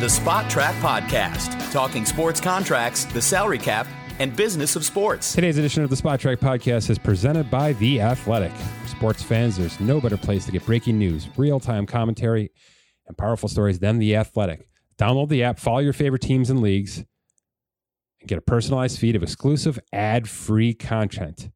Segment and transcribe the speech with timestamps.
[0.00, 3.84] The Spotrac Podcast, talking sports contracts, the salary cap,
[4.20, 5.32] and business of sports.
[5.32, 8.52] Today's edition of the Spotrac Podcast is presented by The Athletic.
[8.52, 12.52] For sports fans, there's no better place to get breaking news, real time commentary,
[13.08, 14.68] and powerful stories than The Athletic.
[14.98, 16.98] Download the app, follow your favorite teams and leagues,
[18.20, 21.50] and get a personalized feed of exclusive ad free content.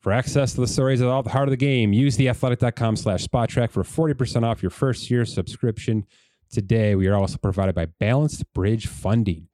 [0.00, 3.26] For access to the stories at all the heart of the game, use theathletic.com slash
[3.26, 6.06] spotrac for 40% off your first year subscription.
[6.50, 9.48] Today, we are also provided by Balanced Bridge Funding.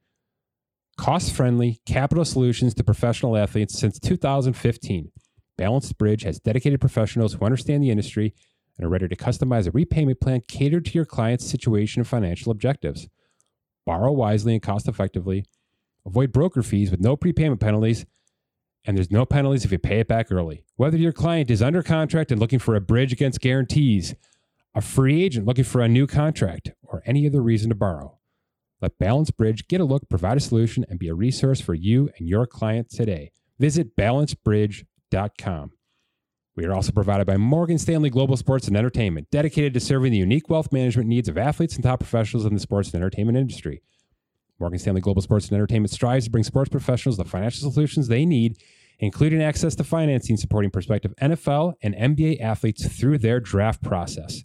[0.97, 5.11] Cost friendly capital solutions to professional athletes since 2015.
[5.57, 8.33] Balanced Bridge has dedicated professionals who understand the industry
[8.77, 12.51] and are ready to customize a repayment plan catered to your client's situation and financial
[12.51, 13.07] objectives.
[13.85, 15.45] Borrow wisely and cost effectively.
[16.05, 18.05] Avoid broker fees with no prepayment penalties
[18.85, 20.63] and there's no penalties if you pay it back early.
[20.75, 24.13] Whether your client is under contract and looking for a bridge against guarantees,
[24.75, 28.19] a free agent looking for a new contract, or any other reason to borrow,
[28.81, 32.09] let Balance Bridge get a look, provide a solution, and be a resource for you
[32.17, 33.31] and your client today.
[33.59, 35.71] Visit balancebridge.com.
[36.55, 40.17] We are also provided by Morgan Stanley Global Sports and Entertainment, dedicated to serving the
[40.17, 43.81] unique wealth management needs of athletes and top professionals in the sports and entertainment industry.
[44.59, 48.25] Morgan Stanley Global Sports and Entertainment strives to bring sports professionals the financial solutions they
[48.25, 48.57] need,
[48.99, 54.43] including access to financing supporting prospective NFL and NBA athletes through their draft process.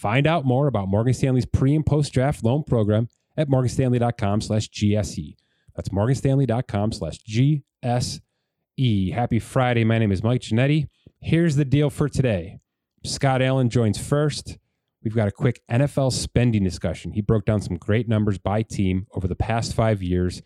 [0.00, 4.70] Find out more about Morgan Stanley's pre and post draft loan program at morganstanley.com slash
[4.70, 5.36] GSE.
[5.76, 9.12] That's morganstanley.com slash GSE.
[9.12, 9.84] Happy Friday.
[9.84, 10.88] My name is Mike Ginnitti.
[11.20, 12.60] Here's the deal for today.
[13.04, 14.56] Scott Allen joins first.
[15.04, 17.12] We've got a quick NFL spending discussion.
[17.12, 20.40] He broke down some great numbers by team over the past five years.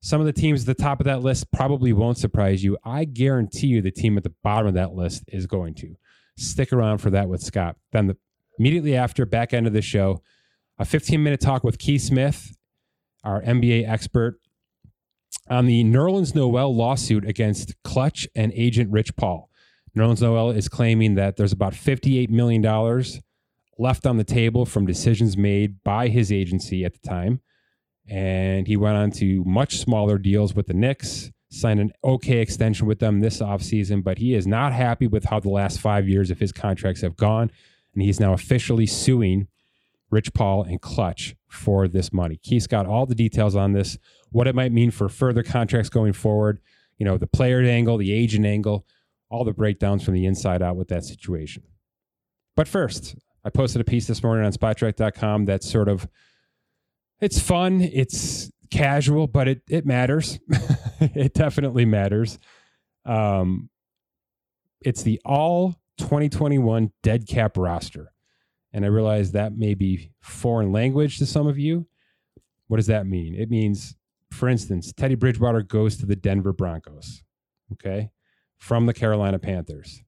[0.00, 2.78] Some of the teams at the top of that list probably won't surprise you.
[2.86, 5.94] I guarantee you the team at the bottom of that list is going to.
[6.38, 7.76] Stick around for that with Scott.
[7.92, 8.16] Then, the,
[8.58, 10.22] immediately after, back end of the show,
[10.78, 12.56] a 15 minute talk with Keith Smith,
[13.24, 14.40] our NBA expert,
[15.48, 19.50] on the Nerlens Noel lawsuit against Klutch and agent Rich Paul.
[19.96, 22.62] Nerlens Noel is claiming that there's about $58 million
[23.78, 27.40] left on the table from decisions made by his agency at the time.
[28.08, 32.86] And he went on to much smaller deals with the Knicks, signed an okay extension
[32.86, 36.30] with them this offseason, but he is not happy with how the last five years
[36.30, 37.50] of his contracts have gone.
[37.98, 39.48] And he's now officially suing
[40.08, 42.36] Rich Paul and Klutch for this money.
[42.40, 43.98] Keith's got all the details on this,
[44.30, 46.60] what it might mean for further contracts going forward,
[46.96, 48.86] you know, the player angle, the agent angle,
[49.30, 51.64] all the breakdowns from the inside out with that situation.
[52.54, 56.06] But first, I posted a piece this morning on spotrac.com that's sort of
[57.20, 60.38] it's fun, it's casual, but it it matters.
[61.00, 62.38] it definitely matters.
[63.04, 63.70] Um
[64.82, 68.12] it's the all 2021 dead cap roster.
[68.72, 71.86] And I realize that may be foreign language to some of you.
[72.66, 73.34] What does that mean?
[73.34, 73.96] It means,
[74.30, 77.22] for instance, Teddy Bridgewater goes to the Denver Broncos,
[77.72, 78.10] okay,
[78.58, 80.02] from the Carolina Panthers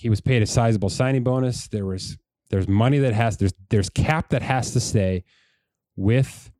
[0.00, 1.68] he was paid a sizable signing bonus.
[1.68, 2.16] There was
[2.48, 5.24] there's money that has there's there's cap that has to stay
[5.94, 6.50] with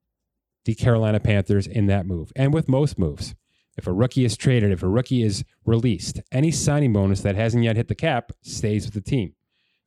[0.66, 3.34] the Carolina Panthers in that move, and with most moves.
[3.80, 7.64] If a rookie is traded, if a rookie is released, any signing bonus that hasn't
[7.64, 9.32] yet hit the cap stays with the team.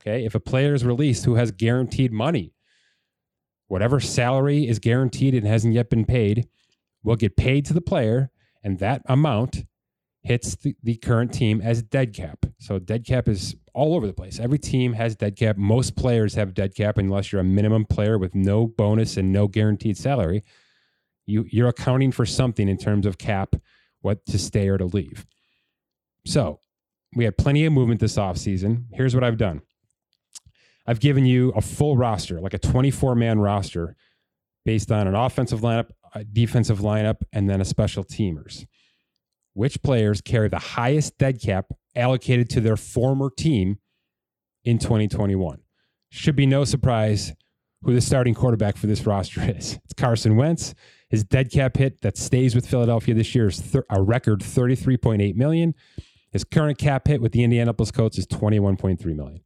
[0.02, 0.24] Okay.
[0.24, 2.54] If a player is released who has guaranteed money,
[3.68, 6.48] whatever salary is guaranteed and hasn't yet been paid
[7.04, 8.32] will get paid to the player,
[8.64, 9.62] and that amount
[10.22, 12.46] hits the, the current team as dead cap.
[12.58, 14.40] So dead cap is all over the place.
[14.40, 15.56] Every team has dead cap.
[15.56, 19.46] Most players have dead cap unless you're a minimum player with no bonus and no
[19.46, 20.42] guaranteed salary.
[21.26, 23.54] You you're accounting for something in terms of cap,
[24.04, 25.26] what to stay or to leave.
[26.26, 26.60] So
[27.14, 28.84] we had plenty of movement this offseason.
[28.92, 29.62] Here's what I've done.
[30.86, 33.96] I've given you a full roster, like a 24 man roster,
[34.64, 38.66] based on an offensive lineup, a defensive lineup, and then a special teamers
[39.54, 41.66] which players carry the highest dead cap
[41.96, 43.78] allocated to their former team
[44.64, 45.60] in 2021.
[46.10, 47.32] Should be no surprise
[47.84, 49.78] who the starting quarterback for this roster is.
[49.84, 50.74] It's Carson Wentz.
[51.08, 55.36] His dead cap hit that stays with Philadelphia this year is thir- a record 33.8
[55.36, 55.74] million.
[56.32, 59.40] His current cap hit with the Indianapolis Colts is 21.3 million.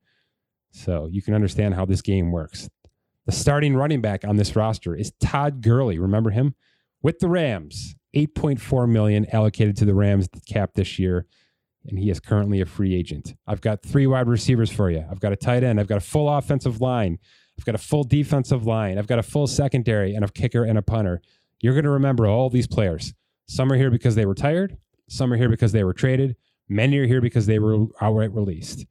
[0.71, 2.71] So you can understand how this game works.
[3.27, 5.99] The starting running back on this roster is Todd Gurley.
[5.99, 6.55] Remember him?
[7.03, 7.95] With the Rams.
[8.17, 11.27] 8.4 million allocated to the Rams cap this year,
[11.85, 13.35] and he is currently a free agent.
[13.47, 15.05] I've got three wide receivers for you.
[15.11, 15.79] I've got a tight end.
[15.79, 17.19] I've got a full offensive line.
[17.59, 18.99] I've got a full defensive line.
[18.99, 21.21] I've got a full secondary and a kicker and a punter.
[21.61, 23.13] You're going to remember all these players.
[23.47, 24.77] Some are here because they were tired.
[25.09, 26.37] Some are here because they were traded.
[26.69, 28.87] Many are here because they were outright released.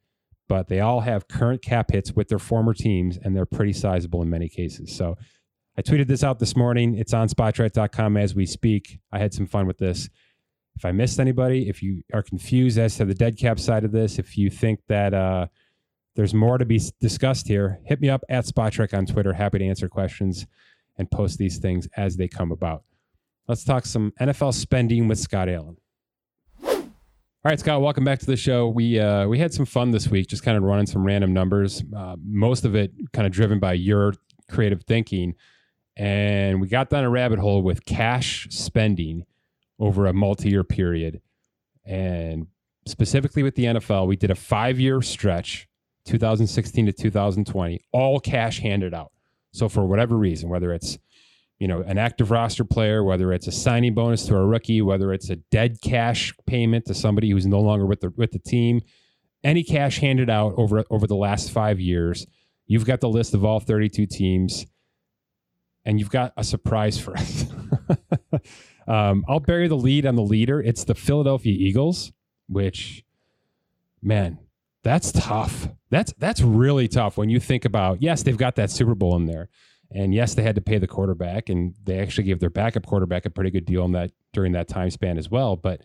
[0.48, 4.22] but they all have current cap hits with their former teams, and they're pretty sizable
[4.22, 4.94] in many cases.
[4.96, 5.16] So
[5.76, 6.96] I tweeted this out this morning.
[6.96, 8.98] It's on spotrac.com as we speak.
[9.12, 10.08] I had some fun with this.
[10.74, 13.92] If I missed anybody, if you are confused as to the dead cap side of
[13.92, 15.46] this, if you think that uh,
[16.18, 19.32] there's more to be discussed here, hit me up at Spotrac on Twitter.
[19.32, 20.48] Happy to answer questions
[20.96, 22.82] and post these things as they come about.
[23.46, 25.76] Let's talk some NFL spending with Scott Allen.
[26.64, 26.82] All
[27.44, 28.66] right, Scott, welcome back to the show.
[28.66, 31.84] We uh, we had some fun this week, just kind of running some random numbers.
[31.96, 34.12] Uh, most of it kind of driven by your
[34.50, 35.36] creative thinking,
[35.96, 39.24] and we got down a rabbit hole with cash spending
[39.78, 41.20] over a multi-year period,
[41.84, 42.48] and
[42.88, 45.67] specifically with the NFL, we did a five-year stretch,
[46.08, 49.12] 2016 to 2020, all cash handed out.
[49.52, 50.98] So for whatever reason, whether it's
[51.58, 55.12] you know an active roster player, whether it's a signing bonus to a rookie, whether
[55.12, 58.80] it's a dead cash payment to somebody who's no longer with the with the team,
[59.44, 62.26] any cash handed out over over the last five years,
[62.66, 64.66] you've got the list of all 32 teams,
[65.84, 67.46] and you've got a surprise for us.
[68.88, 70.60] um, I'll bury the lead on the leader.
[70.60, 72.12] It's the Philadelphia Eagles,
[72.48, 73.04] which,
[74.00, 74.38] man,
[74.82, 75.68] that's tough.
[75.90, 78.02] That's that's really tough when you think about.
[78.02, 79.48] Yes, they've got that Super Bowl in there
[79.90, 83.24] and yes, they had to pay the quarterback, and they actually gave their backup quarterback
[83.24, 85.56] a pretty good deal in that during that time span as well.
[85.56, 85.82] But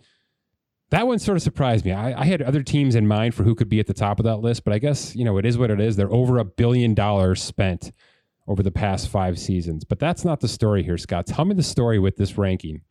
[0.89, 1.94] that one sort of surprised me.
[1.94, 4.25] I, I, had other teams in mind for who could be at the top of
[4.25, 5.95] that list, but I guess you know it is what it is.
[5.95, 7.91] They're over a billion dollars spent
[8.47, 11.25] over the past five seasons, but that's not the story here, Scott.
[11.25, 12.81] Tell me the story with this ranking.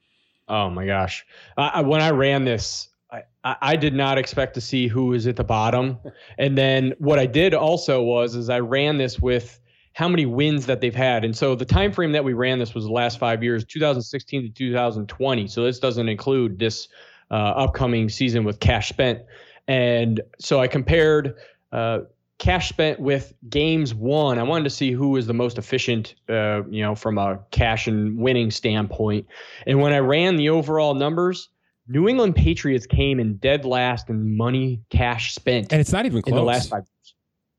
[0.48, 1.26] Oh my gosh!
[1.58, 5.36] I, when I ran this, I, I did not expect to see who was at
[5.36, 5.98] the bottom,
[6.38, 9.60] and then what I did also was is I ran this with
[9.94, 11.24] how many wins that they've had.
[11.24, 14.42] And so the time frame that we ran this was the last five years, 2016
[14.42, 15.46] to 2020.
[15.48, 16.88] So this doesn't include this
[17.30, 19.20] uh, upcoming season with cash spent.
[19.68, 21.36] And so I compared
[21.72, 22.00] uh,
[22.38, 24.38] cash spent with games won.
[24.38, 27.86] I wanted to see who was the most efficient, uh, you know, from a cash
[27.86, 29.26] and winning standpoint.
[29.66, 31.50] And when I ran the overall numbers,
[31.88, 35.73] New England Patriots came in dead last in money cash spent.
[35.73, 36.32] And it's not even close.
[36.32, 36.84] In the last five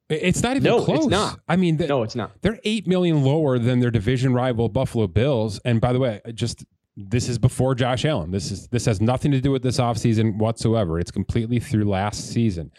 [0.09, 0.21] years.
[0.23, 0.99] it's not even no, close.
[0.99, 1.39] It's not.
[1.47, 2.31] I mean, the, no, it's not.
[2.41, 5.59] They're eight million lower than their division rival Buffalo Bills.
[5.65, 6.65] And by the way, just
[6.95, 8.31] this is before Josh Allen.
[8.31, 10.99] This is this has nothing to do with this offseason whatsoever.
[10.99, 12.71] It's completely through last season.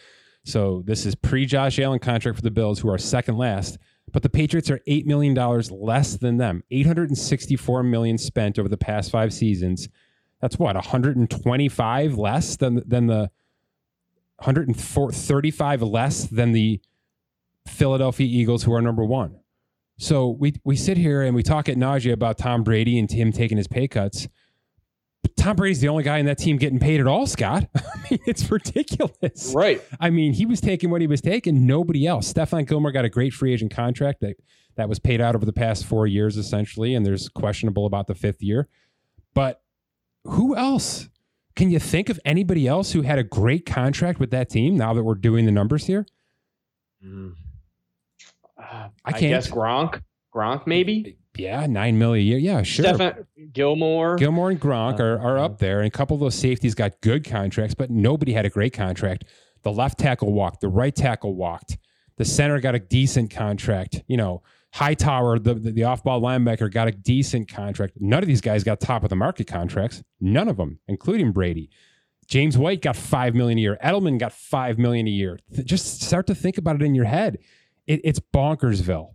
[0.45, 3.79] So this is pre Josh Allen contract for the Bills, who are second last.
[4.13, 6.63] But the Patriots are eight million dollars less than them.
[6.71, 9.89] Eight hundred and sixty-four million spent over the past five seasons.
[10.45, 13.31] That's what 125 less than than the
[14.37, 16.83] 135 less than the
[17.67, 19.41] Philadelphia Eagles, who are number one.
[19.97, 23.33] So we we sit here and we talk at nausea about Tom Brady and him
[23.33, 24.29] taking his pay cuts.
[25.23, 27.67] But Tom Brady's the only guy in that team getting paid at all, Scott.
[27.75, 29.55] I mean, it's ridiculous.
[29.57, 29.83] Right.
[29.99, 32.31] I mean, he was taking what he was taking, nobody else.
[32.31, 34.37] Stephon Gilmore got a great free agent contract that,
[34.77, 38.15] that was paid out over the past four years, essentially, and there's questionable about the
[38.15, 38.69] fifth year.
[39.33, 39.64] But
[40.25, 41.09] who else?
[41.57, 44.93] Can you think of anybody else who had a great contract with that team now
[44.95, 46.07] that we're doing the numbers here?
[47.05, 47.35] Mm.
[48.59, 49.25] I can't.
[49.25, 50.03] I guess Gronk.
[50.35, 51.17] Gronk, maybe.
[51.37, 52.39] Yeah, nine million a year.
[52.39, 52.85] Yeah, sure.
[52.85, 54.17] Stephon Gilmore.
[54.17, 57.01] Gilmore and Gronk uh, are, are up there, and a couple of those safeties got
[57.01, 59.25] good contracts, but nobody had a great contract.
[59.63, 60.61] The left tackle walked.
[60.61, 61.79] The right tackle walked.
[62.17, 64.03] The center got a decent contract.
[64.07, 64.43] You know,
[64.75, 67.95] Hightower, the, the, the off ball linebacker, got a decent contract.
[68.01, 70.03] None of these guys got top of the market contracts.
[70.21, 71.71] None of them, including Brady.
[72.27, 73.79] James White got five million a year.
[73.85, 75.39] Edelman got five million a year.
[75.65, 77.39] Just start to think about it in your head
[77.87, 79.15] it, it's bonkersville.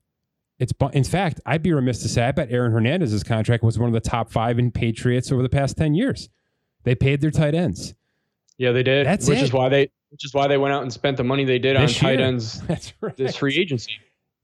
[0.60, 3.88] It's in fact, I'd be remiss to say I bet Aaron Hernandez's contract was one
[3.88, 6.30] of the top five in Patriots over the past ten years.
[6.84, 7.94] They paid their tight ends.
[8.58, 9.08] Yeah, they did.
[9.08, 9.44] That's which it.
[9.44, 11.78] is why they which is why they went out and spent the money they did
[11.78, 12.60] this on tight ends.
[12.68, 13.16] That's right.
[13.16, 13.94] This free agency.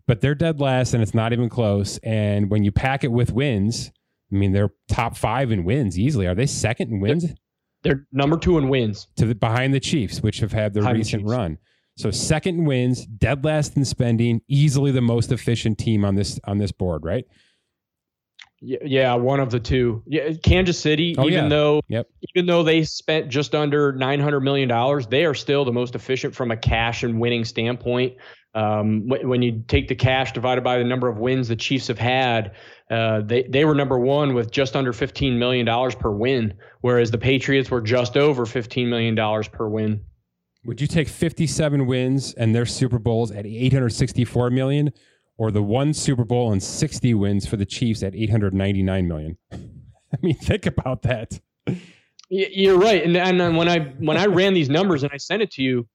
[0.08, 1.98] But they're dead last, and it's not even close.
[2.04, 3.92] And when you pack it with wins,
[4.32, 6.28] I mean, they're top five in wins easily.
[6.28, 7.26] Are they second in wins?
[7.26, 7.36] They're,
[7.84, 10.98] they're number two in wins to the, behind the Chiefs, which have had their behind
[11.00, 11.58] recent the run.
[11.98, 16.40] So second in wins, dead last in spending, easily the most efficient team on this
[16.44, 17.26] on this board, right?
[18.62, 20.02] Yeah, one of the two.
[20.08, 21.50] Yeah, Kansas City, oh, even yeah.
[21.50, 22.08] though yep.
[22.34, 25.96] even though they spent just under nine hundred million dollars, they are still the most
[25.96, 28.16] efficient from a cash and winning standpoint.
[28.56, 32.00] Um, when you take the cash divided by the number of wins the Chiefs have
[32.00, 32.56] had,
[32.90, 37.12] uh, they they were number one with just under fifteen million dollars per win, whereas
[37.12, 40.02] the Patriots were just over fifteen million dollars per win.
[40.66, 44.92] Would you take 57 wins and their Super Bowls at 864 million
[45.38, 49.38] or the one Super Bowl and 60 wins for the Chiefs at 899 million?
[49.52, 51.40] I mean, think about that.
[52.30, 53.04] You're right.
[53.04, 55.88] And, and when I when I ran these numbers and I sent it to you,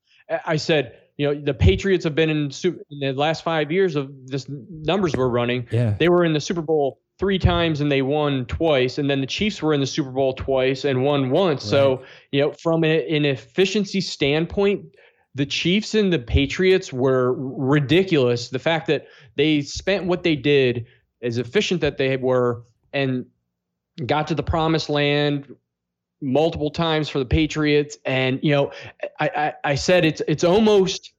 [0.46, 4.10] I said, you know, the Patriots have been in, in the last five years of
[4.26, 5.68] this numbers we're running.
[5.70, 5.94] Yeah.
[5.98, 8.96] They were in the Super Bowl three times and they won twice.
[8.96, 11.62] And then the Chiefs were in the Super Bowl twice and won once.
[11.64, 11.70] Right.
[11.70, 14.86] So, you know, from a, an efficiency standpoint,
[15.34, 18.48] the Chiefs and the Patriots were ridiculous.
[18.48, 20.86] The fact that they spent what they did,
[21.20, 22.62] as efficient that they were,
[22.94, 23.26] and
[24.06, 25.54] got to the promised land
[26.20, 27.96] multiple times for the Patriots.
[28.04, 28.72] And you know,
[29.18, 31.12] I I, I said it's it's almost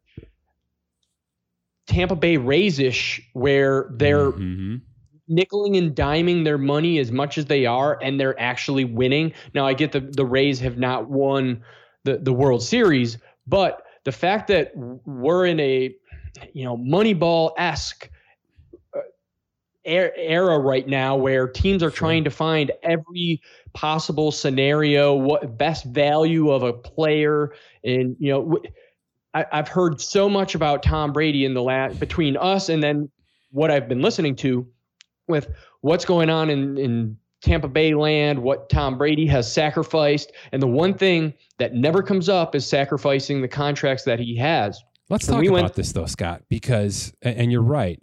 [1.87, 4.77] Tampa Bay Rays-ish, where they're mm-hmm.
[5.29, 9.33] nickeling and diming their money as much as they are, and they're actually winning.
[9.53, 11.63] Now I get the the Rays have not won
[12.03, 13.17] the the World Series,
[13.47, 15.93] but the fact that we're in a
[16.53, 18.09] you know Moneyball esque
[18.95, 18.99] uh,
[19.85, 21.97] era right now where teams are sure.
[21.97, 23.41] trying to find every
[23.73, 28.59] possible scenario what best value of a player and you know
[29.33, 33.09] I, have heard so much about tom brady in the last between us and then
[33.51, 34.67] what i've been listening to
[35.27, 35.47] with
[35.81, 40.31] what's going on in in Tampa Bay land, what Tom Brady has sacrificed.
[40.51, 44.81] And the one thing that never comes up is sacrificing the contracts that he has.
[45.09, 47.99] Let's talk we about went, this though, Scott, because and you're right.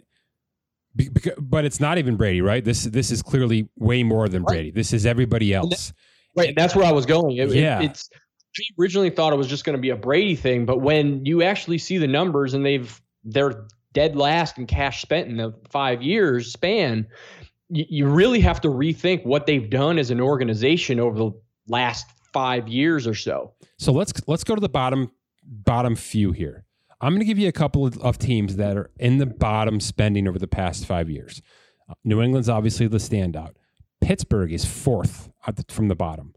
[0.95, 2.63] Because, but it's not even Brady, right?
[2.63, 4.53] This this is clearly way more than right.
[4.53, 4.71] Brady.
[4.71, 5.93] This is everybody else.
[6.35, 7.37] right, that's where I was going.
[7.37, 8.09] It, yeah, it, it's.
[8.55, 11.43] He originally thought it was just going to be a Brady thing, but when you
[11.43, 16.01] actually see the numbers and they've they're dead last in cash spent in the five
[16.01, 17.07] years span,
[17.69, 21.31] you, really have to rethink what they've done as an organization over the
[21.67, 23.53] last five years or so.
[23.77, 25.11] So let's let's go to the bottom
[25.43, 26.65] bottom few here.
[27.01, 29.79] I'm going to give you a couple of, of teams that are in the bottom
[29.79, 31.41] spending over the past five years.
[31.89, 33.53] Uh, New England's obviously the standout.
[34.01, 36.33] Pittsburgh is fourth the, from the bottom.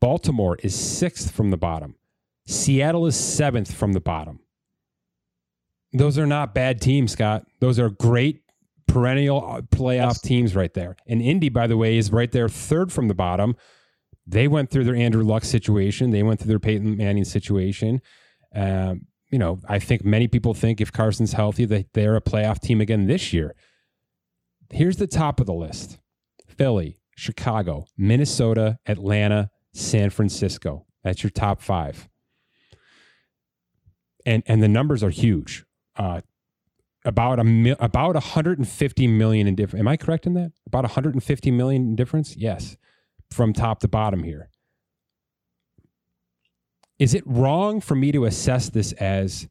[0.00, 1.94] Baltimore is sixth from the bottom.
[2.46, 4.40] Seattle is seventh from the bottom.
[5.92, 7.46] Those are not bad teams, Scott.
[7.60, 8.42] Those are great
[8.86, 10.20] perennial uh, playoff yes.
[10.20, 10.96] teams right there.
[11.06, 13.56] And Indy, by the way, is right there third from the bottom.
[14.26, 16.10] They went through their Andrew Luck situation.
[16.10, 18.02] They went through their Peyton Manning situation.
[18.54, 22.58] Um, you know, I think many people think if Carson's healthy, that they're a playoff
[22.58, 23.54] team again this year.
[24.70, 25.98] Here's the top of the list
[26.48, 30.86] Philly, Chicago, Minnesota, Atlanta, San Francisco.
[31.04, 32.08] That's your top five.
[34.24, 35.66] And, and the numbers are huge.
[35.96, 36.22] Uh,
[37.04, 39.80] about a about 150 million in difference.
[39.80, 40.52] Am I correct in that?
[40.66, 42.34] About 150 million in difference?
[42.38, 42.78] Yes,
[43.30, 44.48] from top to bottom here.
[46.98, 49.48] Is it wrong for me to assess this as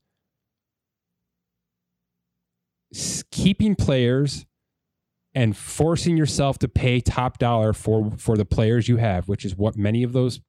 [3.31, 4.45] keeping players
[5.33, 9.55] and forcing yourself to pay top dollar for for the players you have, which is
[9.55, 10.39] what many of those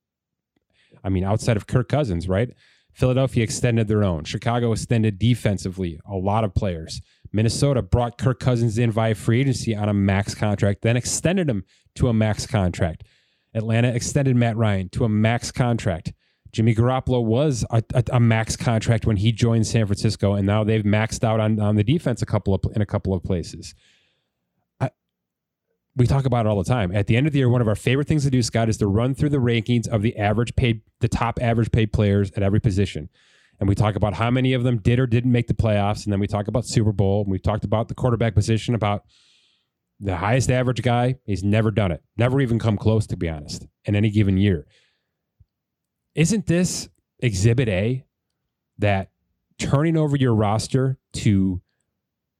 [1.03, 2.51] I mean outside of Kirk Cousins, right?
[2.93, 4.25] Philadelphia extended their own.
[4.25, 7.03] Chicago extended defensively a lot of players.
[7.31, 11.65] Minnesota brought Kirk Cousins in via free agency on a max contract, then extended him
[11.97, 13.05] to a max contract.
[13.53, 16.15] Atlanta extended Matt Ryan to a max contract.
[16.57, 20.65] Jimmy Garoppolo was a, a, a, max contract when he joined San Francisco, and now
[20.65, 23.75] they've maxed out on, on the defense a couple of in a couple of places
[25.97, 26.95] we talk about it all the time.
[26.95, 28.77] At the end of the year, one of our favorite things to do, Scott, is
[28.79, 32.43] to run through the rankings of the average paid, the top average paid players at
[32.43, 33.09] every position.
[33.59, 36.05] And we talk about how many of them did or didn't make the playoffs.
[36.05, 37.23] And then we talk about Super Bowl.
[37.23, 39.05] And we talked about the quarterback position, about
[39.99, 41.17] the highest average guy.
[41.25, 44.67] He's never done it, never even come close, to be honest, in any given year.
[46.17, 46.89] Isn't this
[47.21, 48.05] exhibit A
[48.79, 49.11] that
[49.59, 51.61] turning over your roster to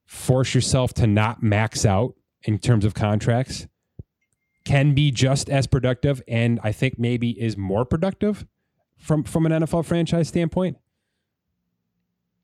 [0.07, 3.67] force yourself to not max out in terms of contracts
[4.65, 8.47] can be just as productive and I think maybe is more productive
[8.97, 10.79] from from an NFL franchise standpoint?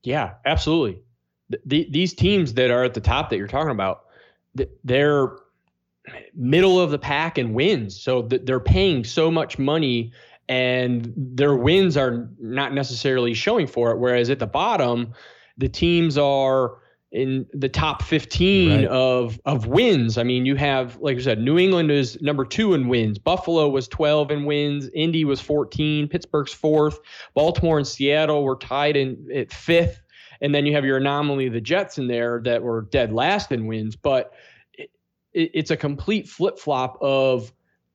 [0.03, 1.03] Yeah, absolutely.
[1.65, 4.05] The, these teams that are at the top that you're talking about,
[4.85, 5.37] they're
[6.35, 8.01] middle of the pack and wins.
[8.01, 10.13] So they're paying so much money
[10.53, 13.99] and their wins are not necessarily showing for it.
[13.99, 15.15] Whereas at the bottom,
[15.57, 16.77] the teams are
[17.11, 18.87] in the top 15 right.
[18.87, 20.19] of of wins.
[20.19, 23.19] I mean, you have like I said, New England is number 2 in wins.
[23.19, 26.97] Buffalo was 12 in wins, Indy was 14, Pittsburgh's 4th,
[27.35, 29.97] Baltimore and Seattle were tied in at 5th,
[30.43, 33.67] and then you have your anomaly the Jets in there that were dead last in
[33.67, 34.33] wins, but
[34.75, 34.91] it,
[35.33, 37.53] it, it's a complete flip-flop of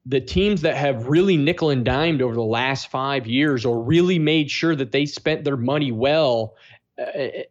[0.08, 4.20] the teams that have really nickel and dimed over the last 5 years or really
[4.20, 6.56] made sure that they spent their money well
[6.98, 7.44] uh,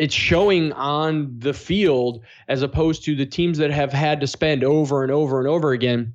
[0.00, 4.64] it's showing on the field as opposed to the teams that have had to spend
[4.64, 6.14] over and over and over again.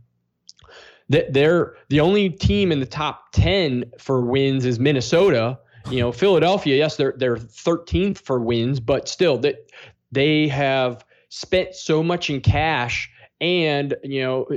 [1.10, 5.60] That they're the only team in the top 10 for wins is Minnesota
[5.92, 9.72] You know, Philadelphia, yes, they're they're 13th for wins, but still that
[10.12, 14.48] they have spent so much in cash and you know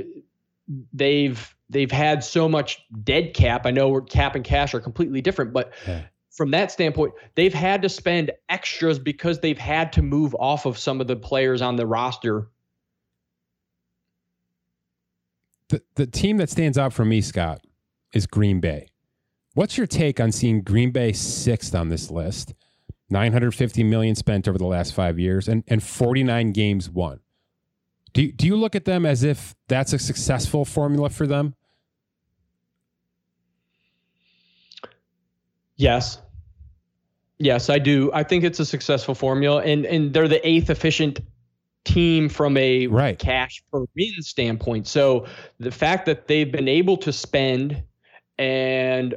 [0.93, 3.65] they've they've had so much dead cap.
[3.65, 6.03] I know cap and cash are completely different, but yeah.
[6.31, 10.77] from that standpoint, they've had to spend extras because they've had to move off of
[10.77, 12.49] some of the players on the roster.
[15.69, 17.61] The the team that stands out for me, Scott,
[18.13, 18.87] is Green Bay.
[19.53, 22.53] What's your take on seeing Green Bay sixth on this list?
[23.11, 27.19] 950 million spent over the last five years and, and 49 games won.
[28.13, 31.55] Do, do you look at them as if that's a successful formula for them?
[35.75, 36.19] Yes.
[37.37, 38.11] Yes, I do.
[38.13, 41.21] I think it's a successful formula and and they're the eighth efficient
[41.85, 43.17] team from a right.
[43.17, 44.87] cash per win standpoint.
[44.87, 45.25] So
[45.59, 47.81] the fact that they've been able to spend
[48.37, 49.15] and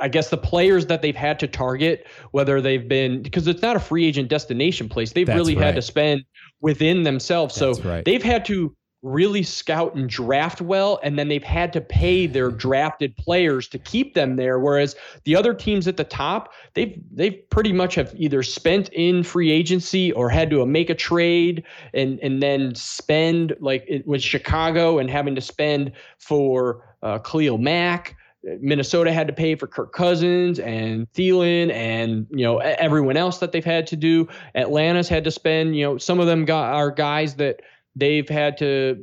[0.00, 3.76] I guess the players that they've had to target, whether they've been because it's not
[3.76, 5.66] a free agent destination place, they've That's really right.
[5.66, 6.24] had to spend
[6.60, 7.54] within themselves.
[7.54, 8.04] That's so right.
[8.04, 12.50] they've had to really scout and draft well, and then they've had to pay their
[12.50, 14.58] drafted players to keep them there.
[14.58, 19.22] Whereas the other teams at the top, they've they've pretty much have either spent in
[19.22, 21.64] free agency or had to make a trade
[21.94, 28.16] and and then spend like with Chicago and having to spend for uh, Khalil Mack
[28.60, 33.52] Minnesota had to pay for Kirk Cousins and Thielen and you know everyone else that
[33.52, 34.28] they've had to do.
[34.54, 37.60] Atlanta's had to spend you know some of them got are guys that
[37.96, 39.02] they've had to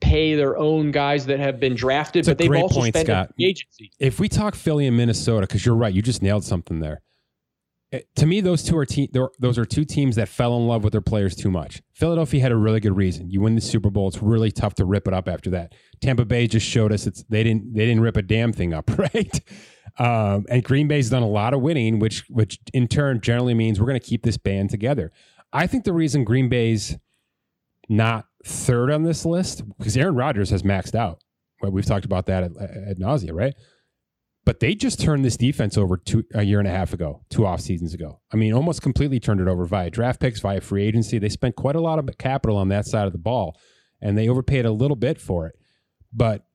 [0.00, 3.90] pay their own guys that have been drafted, It's but they've also point, spent agency.
[3.98, 7.00] If we talk Philly and Minnesota, because you're right, you just nailed something there.
[7.92, 10.82] Eh, to me, those two are te- those are two teams that fell in love
[10.82, 11.82] with their players too much.
[11.94, 13.30] Philadelphia had a really good reason.
[13.30, 15.72] You win the Super Bowl, it's really tough to rip it up after that.
[16.00, 18.90] Tampa Bay just showed us it's they didn't they didn't rip a damn thing up,
[18.98, 19.40] right?
[19.98, 23.80] Um, and Green Bay's done a lot of winning, which which in turn generally means
[23.80, 25.12] we're going to keep this band together.
[25.52, 26.98] I think the reason Green Bay's
[27.88, 31.22] not third on this list because Aaron Rodgers has maxed out.
[31.62, 33.54] We've talked about that at, at nausea, right?
[34.46, 37.44] But they just turned this defense over two, a year and a half ago, two
[37.44, 38.20] off seasons ago.
[38.32, 41.18] I mean, almost completely turned it over via draft picks, via free agency.
[41.18, 43.58] They spent quite a lot of capital on that side of the ball,
[44.00, 45.58] and they overpaid a little bit for it.
[46.12, 46.46] But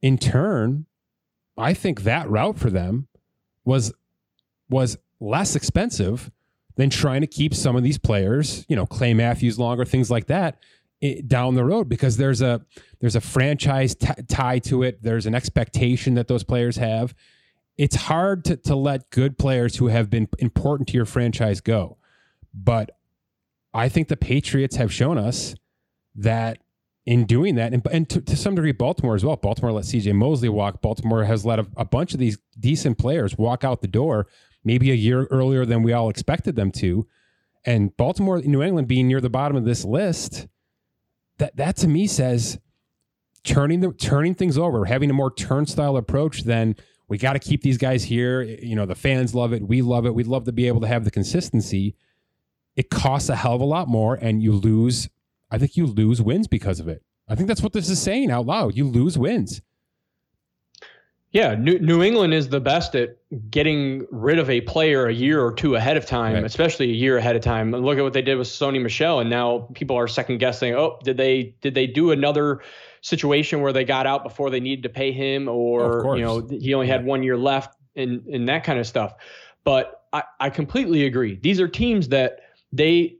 [0.00, 0.86] in turn,
[1.58, 3.08] I think that route for them
[3.64, 3.92] was
[4.68, 6.30] was less expensive
[6.76, 10.28] than trying to keep some of these players, you know, Clay Matthews longer, things like
[10.28, 10.58] that,
[11.00, 12.64] it, down the road because there's a
[13.00, 15.02] there's a franchise t- tie to it.
[15.02, 17.14] There's an expectation that those players have,
[17.80, 21.96] it's hard to, to let good players who have been important to your franchise go.
[22.52, 22.90] But
[23.72, 25.54] I think the Patriots have shown us
[26.14, 26.58] that
[27.06, 29.36] in doing that, and, and to, to, some degree, Baltimore as well.
[29.36, 30.82] Baltimore let CJ Mosley walk.
[30.82, 34.26] Baltimore has let a, a, bunch of these decent players walk out the door,
[34.62, 37.08] maybe a year earlier than we all expected them to.
[37.64, 40.48] And Baltimore, New England being near the bottom of this list,
[41.38, 42.58] that that to me says
[43.42, 46.76] turning the turning things over, having a more turnstile approach than
[47.10, 48.40] we got to keep these guys here.
[48.40, 49.66] You know, the fans love it.
[49.66, 50.14] We love it.
[50.14, 51.96] We'd love to be able to have the consistency.
[52.76, 55.10] It costs a hell of a lot more, and you lose.
[55.50, 57.02] I think you lose wins because of it.
[57.28, 58.76] I think that's what this is saying out loud.
[58.76, 59.60] You lose wins.
[61.32, 63.16] Yeah, New, New England is the best at
[63.50, 66.44] getting rid of a player a year or two ahead of time, right.
[66.44, 67.72] especially a year ahead of time.
[67.72, 70.74] Look at what they did with Sony Michel, and now people are second guessing.
[70.74, 72.60] Oh, did they did they do another
[73.00, 76.74] situation where they got out before they needed to pay him, or you know he
[76.74, 79.14] only had one year left, and and that kind of stuff.
[79.64, 81.38] But I, I completely agree.
[81.40, 82.40] These are teams that
[82.72, 83.16] they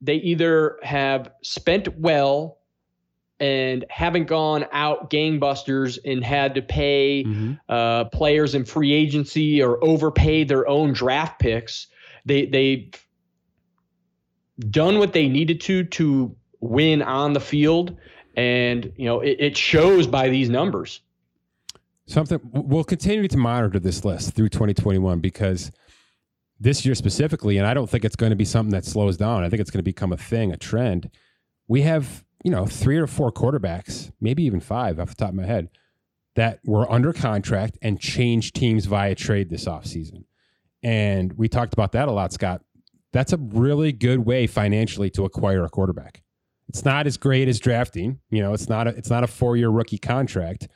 [0.00, 2.58] they either have spent well
[3.40, 7.54] and haven't gone out gangbusters and had to pay mm-hmm.
[7.68, 11.88] uh, players in free agency or overpay their own draft picks.
[12.24, 12.92] They they've
[14.70, 17.96] done what they needed to to win on the field,
[18.36, 21.00] and you know it, it shows by these numbers.
[22.06, 25.70] Something we'll continue to monitor this list through 2021 because
[26.60, 29.42] this year specifically, and I don't think it's going to be something that slows down.
[29.42, 31.10] I think it's going to become a thing, a trend.
[31.66, 35.34] We have you know three or four quarterbacks, maybe even five off the top of
[35.34, 35.70] my head,
[36.34, 40.24] that were under contract and changed teams via trade this offseason.
[40.82, 42.60] And we talked about that a lot, Scott.
[43.12, 46.23] That's a really good way financially to acquire a quarterback.
[46.68, 48.20] It's not as great as drafting.
[48.30, 50.68] You know, it's not a, it's not a four year rookie contract,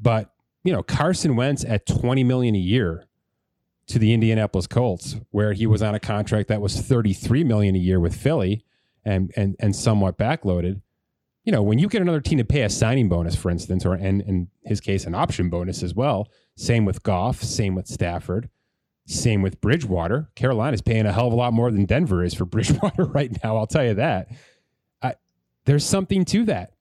[0.00, 0.30] but
[0.62, 3.06] you know, Carson Wentz at twenty million a year
[3.86, 7.74] to the Indianapolis Colts, where he was on a contract that was thirty three million
[7.74, 8.64] a year with Philly,
[9.04, 10.80] and and and somewhat backloaded.
[11.44, 13.94] You know, when you get another team to pay a signing bonus, for instance, or
[13.94, 16.30] in, in his case, an option bonus as well.
[16.56, 17.42] Same with Goff.
[17.42, 18.48] Same with Stafford.
[19.06, 20.30] Same with Bridgewater.
[20.34, 23.56] Carolina's paying a hell of a lot more than Denver is for Bridgewater right now.
[23.56, 24.28] I'll tell you that.
[25.66, 26.72] There's something to that.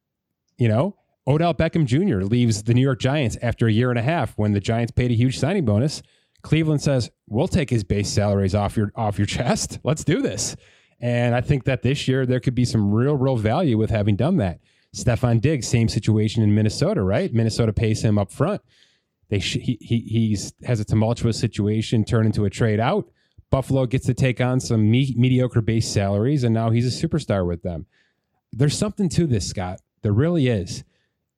[0.58, 0.96] You know,
[1.28, 2.26] Odell Beckham Jr.
[2.26, 5.12] leaves the New York Giants after a year and a half when the Giants paid
[5.12, 6.02] a huge signing bonus.
[6.42, 9.80] Cleveland says, "We'll take his base salaries off your off your chest.
[9.84, 10.56] Let's do this."
[11.00, 14.16] And I think that this year there could be some real, real value with having
[14.16, 14.60] done that.
[14.96, 17.34] Stefon Diggs, same situation in Minnesota, right?
[17.34, 18.62] Minnesota pays him up front.
[19.30, 23.10] They sh- he, he he's has a tumultuous situation turn into a trade out.
[23.50, 27.46] Buffalo gets to take on some me- mediocre base salaries, and now he's a superstar
[27.46, 27.86] with them.
[28.54, 29.80] There's something to this, Scott.
[30.02, 30.84] There really is,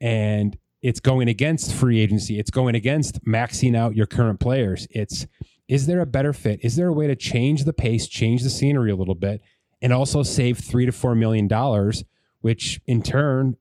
[0.02, 2.40] and it's going against free agency.
[2.40, 4.88] It's going against maxing out your current players.
[4.92, 5.26] It's
[5.68, 6.60] is there a better fit?
[6.64, 9.42] Is there a way to change the pace, change the scenery a little bit,
[9.82, 12.04] and also save three to four million dollars,
[12.42, 13.58] which in turn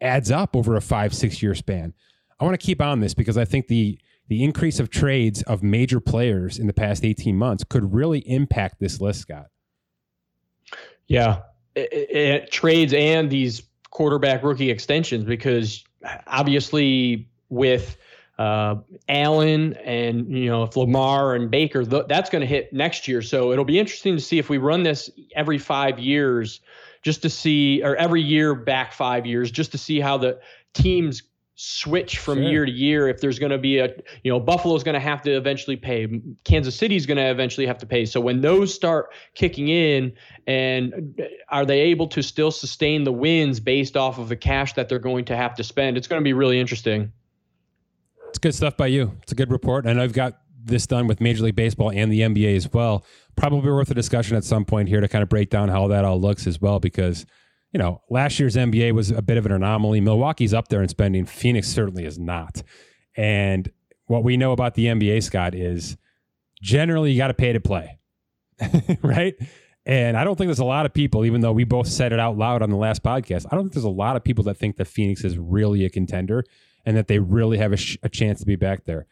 [0.00, 1.92] adds up over a five six year span?
[2.40, 5.62] I want to keep on this because I think the the increase of trades of
[5.62, 9.48] major players in the past 18 months could really impact this list, Scott.
[11.06, 11.42] Yeah,
[11.74, 15.84] it, it, trades and these quarterback rookie extensions because
[16.26, 17.96] obviously with
[18.38, 18.76] uh,
[19.08, 23.22] Allen and you know if Lamar and Baker, th- that's going to hit next year.
[23.22, 26.60] So it'll be interesting to see if we run this every five years,
[27.02, 30.40] just to see, or every year back five years, just to see how the
[30.72, 31.22] teams
[31.56, 32.48] switch from sure.
[32.50, 33.88] year to year if there's going to be a
[34.24, 37.78] you know buffalo's going to have to eventually pay kansas city's going to eventually have
[37.78, 38.04] to pay.
[38.04, 40.12] So when those start kicking in
[40.46, 44.72] and uh, are they able to still sustain the wins based off of the cash
[44.74, 45.96] that they're going to have to spend?
[45.96, 47.12] It's going to be really interesting.
[48.28, 49.16] It's good stuff by you.
[49.22, 52.20] It's a good report and i've got this done with major league baseball and the
[52.20, 53.04] nba as well.
[53.36, 56.04] Probably worth a discussion at some point here to kind of break down how that
[56.04, 57.26] all looks as well because
[57.74, 60.00] you know, last year's NBA was a bit of an anomaly.
[60.00, 61.26] Milwaukee's up there in spending.
[61.26, 62.62] Phoenix certainly is not.
[63.16, 63.68] And
[64.06, 65.96] what we know about the NBA, Scott, is
[66.62, 67.98] generally you got to pay to play,
[69.02, 69.34] right?
[69.84, 72.20] And I don't think there's a lot of people, even though we both said it
[72.20, 74.56] out loud on the last podcast, I don't think there's a lot of people that
[74.56, 76.44] think that Phoenix is really a contender
[76.86, 79.06] and that they really have a, sh- a chance to be back there.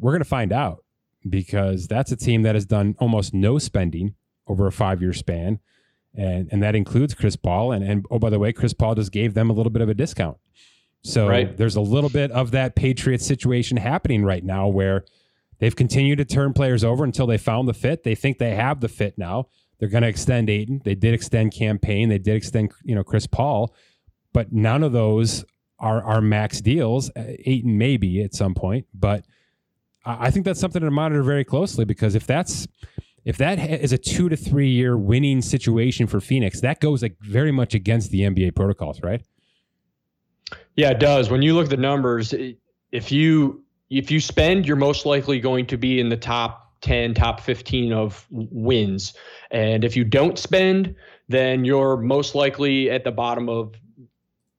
[0.00, 0.82] We're going to find out
[1.28, 4.14] because that's a team that has done almost no spending
[4.46, 5.60] over a five year span
[6.18, 7.72] and and that includes Chris Paul.
[7.72, 9.88] And and oh, by the way, Chris Paul just gave them a little bit of
[9.88, 10.36] a discount.
[11.02, 11.56] So right.
[11.56, 15.04] there's a little bit of that Patriots situation happening right now where
[15.60, 18.02] they've continued to turn players over until they found the fit.
[18.02, 19.46] They think they have the fit now.
[19.78, 20.82] They're going to extend Ayton.
[20.84, 22.08] They did extend Cam Payne.
[22.08, 23.74] They did extend you know Chris Paul,
[24.32, 25.44] but none of those
[25.78, 27.10] are are max deals.
[27.10, 29.24] Uh, Ayton maybe at some point, but
[30.04, 32.66] I think that's something to monitor very closely because if that's
[33.28, 37.14] if that is a two to three year winning situation for Phoenix, that goes like
[37.20, 39.20] very much against the NBA protocols, right?
[40.76, 41.28] Yeah, it does.
[41.28, 42.34] When you look at the numbers,
[42.90, 47.12] if you if you spend, you're most likely going to be in the top 10,
[47.12, 49.12] top 15 of wins.
[49.50, 50.94] And if you don't spend,
[51.28, 53.74] then you're most likely at the bottom of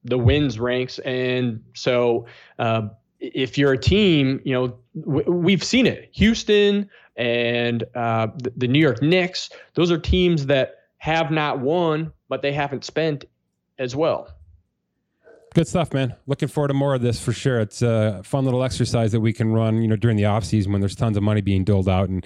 [0.04, 1.00] the wins ranks.
[1.00, 2.28] And so,
[2.60, 6.10] uh, if you're a team, you know, w- we've seen it.
[6.14, 9.50] Houston, and uh, the, the New York Knicks.
[9.76, 13.26] Those are teams that have not won, but they haven't spent
[13.78, 14.34] as well.
[15.54, 16.16] Good stuff, man.
[16.28, 17.60] Looking forward to more of this for sure.
[17.60, 20.72] It's a fun little exercise that we can run, you know, during the off season
[20.72, 22.26] when there's tons of money being doled out, and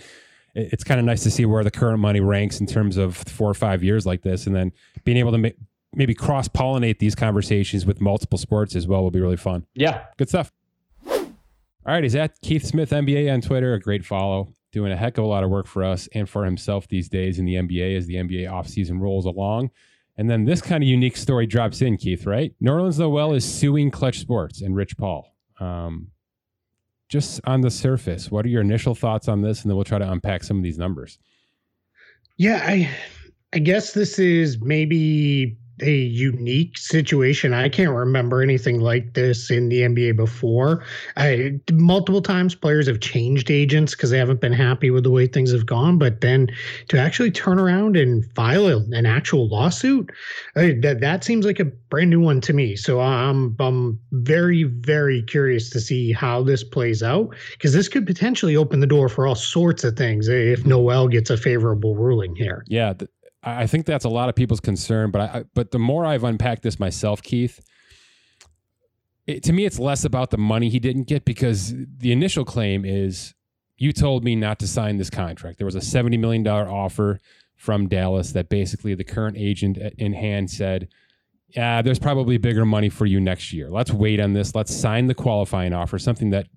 [0.53, 3.49] it's kind of nice to see where the current money ranks in terms of four
[3.49, 4.71] or five years like this, and then
[5.03, 5.49] being able to ma-
[5.95, 9.65] maybe cross pollinate these conversations with multiple sports as well will be really fun.
[9.73, 10.51] Yeah, good stuff.
[11.07, 13.73] All right, he's at Keith Smith NBA on Twitter.
[13.73, 16.43] A great follow doing a heck of a lot of work for us and for
[16.43, 19.69] himself these days in the NBA as the NBA offseason rolls along.
[20.17, 22.53] And then this kind of unique story drops in, Keith, right?
[22.61, 25.33] Nerlens Noel is suing Klutch Sports and Rich Paul.
[25.59, 26.07] Um,
[27.07, 29.61] just on the surface, what are your initial thoughts on this?
[29.61, 31.19] And then we'll try to unpack some of these numbers.
[32.37, 32.89] Yeah, I
[33.53, 37.53] I guess this is maybe a unique situation.
[37.53, 40.83] I can't remember anything like this in the NBA before.
[41.17, 45.25] I multiple times players have changed agents because they haven't been happy with the way
[45.25, 45.97] things have gone.
[45.97, 46.49] But then
[46.89, 50.11] to actually turn around and file an actual lawsuit,
[50.55, 52.75] I, that that seems like a brand new one to me.
[52.75, 58.05] So I'm I'm very very curious to see how this plays out because this could
[58.05, 62.35] potentially open the door for all sorts of things if Noel gets a favorable ruling
[62.35, 62.63] here.
[62.67, 62.93] Yeah.
[62.93, 63.09] Th-
[63.43, 65.11] I think that's a lot of people's concern.
[65.11, 67.59] But I, but the more I've unpacked this myself, Keith,
[69.27, 72.85] it, to me, it's less about the money he didn't get because the initial claim
[72.85, 73.33] is
[73.77, 75.57] you told me not to sign this contract.
[75.57, 77.19] There was a seventy million dollar offer
[77.55, 80.87] from Dallas that basically the current agent in hand said,
[81.49, 83.69] "Yeah, there's probably bigger money for you next year.
[83.69, 84.55] Let's wait on this.
[84.55, 86.47] Let's sign the qualifying offer." Something that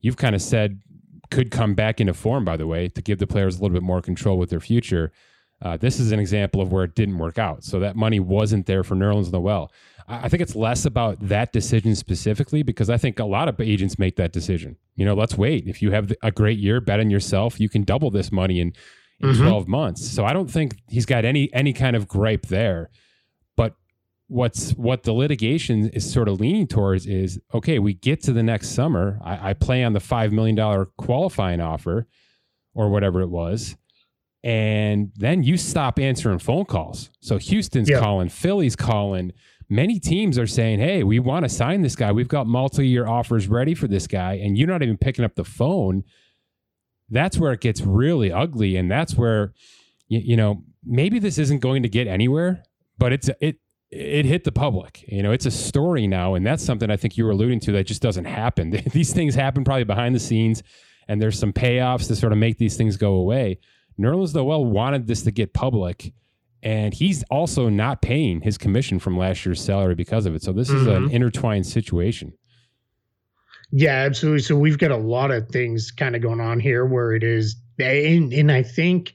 [0.00, 0.80] you've kind of said
[1.30, 3.82] could come back into form, by the way, to give the players a little bit
[3.82, 5.12] more control with their future.
[5.62, 7.62] Uh, this is an example of where it didn't work out.
[7.62, 9.70] So that money wasn't there for Nerlens Noel.
[10.08, 13.98] I think it's less about that decision specifically because I think a lot of agents
[13.98, 14.76] make that decision.
[14.96, 15.68] You know, let's wait.
[15.68, 17.60] If you have a great year, bet on yourself.
[17.60, 18.72] You can double this money in,
[19.20, 19.42] in mm-hmm.
[19.42, 20.10] 12 months.
[20.10, 22.90] So I don't think he's got any any kind of gripe there.
[23.56, 23.76] But
[24.26, 28.42] what's what the litigation is sort of leaning towards is okay, we get to the
[28.42, 29.20] next summer.
[29.22, 32.08] I, I play on the five million dollar qualifying offer
[32.74, 33.76] or whatever it was
[34.44, 37.10] and then you stop answering phone calls.
[37.20, 38.00] So Houston's yep.
[38.00, 39.32] calling, Philly's calling,
[39.68, 42.12] many teams are saying, hey, we want to sign this guy.
[42.12, 45.34] We've got multi year offers ready for this guy, and you're not even picking up
[45.34, 46.04] the phone.
[47.08, 48.76] That's where it gets really ugly.
[48.76, 49.52] And that's where,
[50.08, 52.62] you, you know, maybe this isn't going to get anywhere,
[52.98, 53.58] but it's, it,
[53.90, 55.04] it hit the public.
[55.06, 57.72] You know, it's a story now, and that's something I think you were alluding to
[57.72, 58.70] that just doesn't happen.
[58.92, 60.62] these things happen probably behind the scenes,
[61.08, 63.58] and there's some payoffs to sort of make these things go away.
[63.98, 66.12] Nerlens Noel wanted this to get public,
[66.62, 70.42] and he's also not paying his commission from last year's salary because of it.
[70.42, 70.78] So this mm-hmm.
[70.78, 71.14] is an mm-hmm.
[71.14, 72.32] intertwined situation.
[73.70, 74.42] Yeah, absolutely.
[74.42, 77.56] So we've got a lot of things kind of going on here where it is,
[77.78, 79.14] and, and I think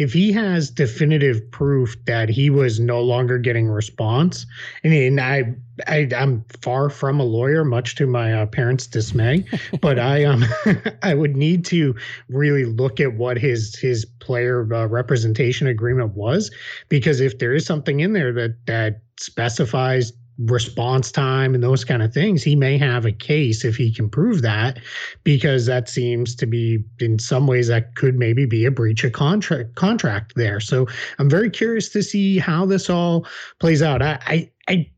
[0.00, 4.46] if he has definitive proof that he was no longer getting response,
[4.82, 5.54] and, I,
[5.86, 9.44] I am far from a lawyer, much to my uh, parents' dismay,
[9.82, 10.42] but I um
[11.02, 11.94] I would need to
[12.28, 16.50] really look at what his his player uh, representation agreement was,
[16.88, 22.02] because if there is something in there that that specifies response time and those kind
[22.02, 24.78] of things, he may have a case if he can prove that,
[25.24, 29.12] because that seems to be in some ways that could maybe be a breach of
[29.12, 30.60] contract contract there.
[30.60, 30.86] So
[31.18, 33.26] I'm very curious to see how this all
[33.58, 34.02] plays out.
[34.02, 34.90] I I, I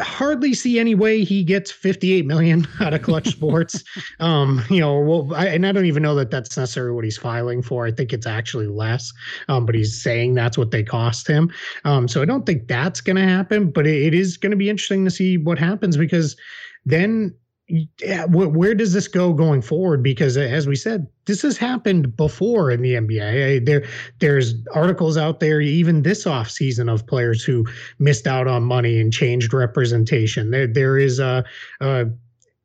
[0.00, 3.82] hardly see any way he gets 58 million out of Klutch sports.
[4.20, 7.18] Um you know well I, and i don't even know that that's necessarily what he's
[7.18, 7.86] filing for.
[7.86, 9.12] I think it's actually less
[9.48, 11.50] um but he's saying that's what they cost him.
[11.84, 14.56] Um so i don't think that's going to happen but it, it is going to
[14.56, 16.36] be interesting to see what happens because
[16.84, 17.34] then
[17.68, 20.02] yeah, where, where, does this go going forward?
[20.02, 23.66] Because uh, as we said, this has happened before in the NBA.
[23.66, 23.84] There,
[24.20, 27.66] there's articles out there even this off season of players who
[27.98, 30.52] missed out on money and changed representation.
[30.52, 31.44] There, there is a,
[31.80, 32.06] a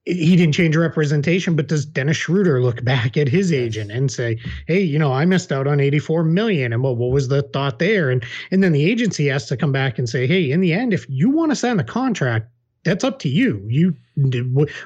[0.05, 4.39] he didn't change representation, but does Dennis Schroeder look back at his agent and say,
[4.67, 7.79] "Hey, you know, I missed out on 84 million, and what, what was the thought
[7.79, 10.73] there?" And and then the agency has to come back and say, "Hey, in the
[10.73, 12.47] end, if you want to sign the contract,
[12.83, 13.63] that's up to you.
[13.67, 13.95] You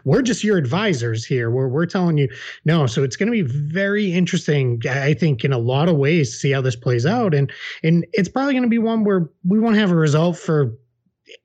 [0.03, 1.49] we're just your advisors here.
[1.49, 2.29] We're we're telling you
[2.65, 2.87] no.
[2.87, 6.37] So it's going to be very interesting, I think, in a lot of ways to
[6.37, 7.51] see how this plays out, and
[7.83, 10.73] and it's probably going to be one where we won't have a result for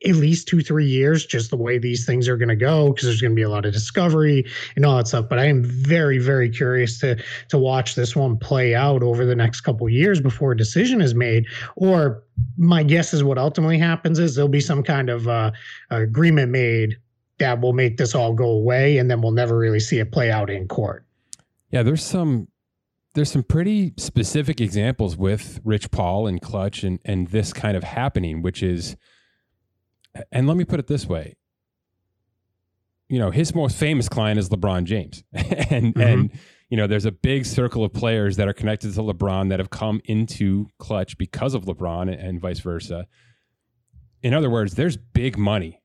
[0.06, 3.06] at least two three years just the way these things are going to go because
[3.06, 4.44] there's going to be a lot of discovery
[4.76, 5.28] and all that stuff.
[5.28, 9.36] But i am very very curious to to watch this one play out over the
[9.36, 11.46] next couple years before a decision is made.
[11.76, 12.22] Or
[12.56, 15.50] my guess is what ultimately happens is there'll be some kind of uh,
[15.90, 16.96] agreement made
[17.38, 20.30] that will make this all go away and then we'll never really see it play
[20.30, 21.04] out in court.
[21.70, 22.48] Yeah there's some
[23.14, 27.84] there's some pretty specific examples with Rich Paul and Klutch and and this kind of
[27.84, 28.96] happening, which is
[30.32, 31.36] and let me put it this way.
[33.08, 35.24] You know his most famous client is LeBron James.
[35.70, 36.00] And mm-hmm.
[36.00, 36.30] and
[36.68, 39.70] you know there's a big circle of players that are connected to LeBron that have
[39.70, 43.06] come into Klutch because of LeBron and vice versa.
[44.22, 45.80] In other words there's big money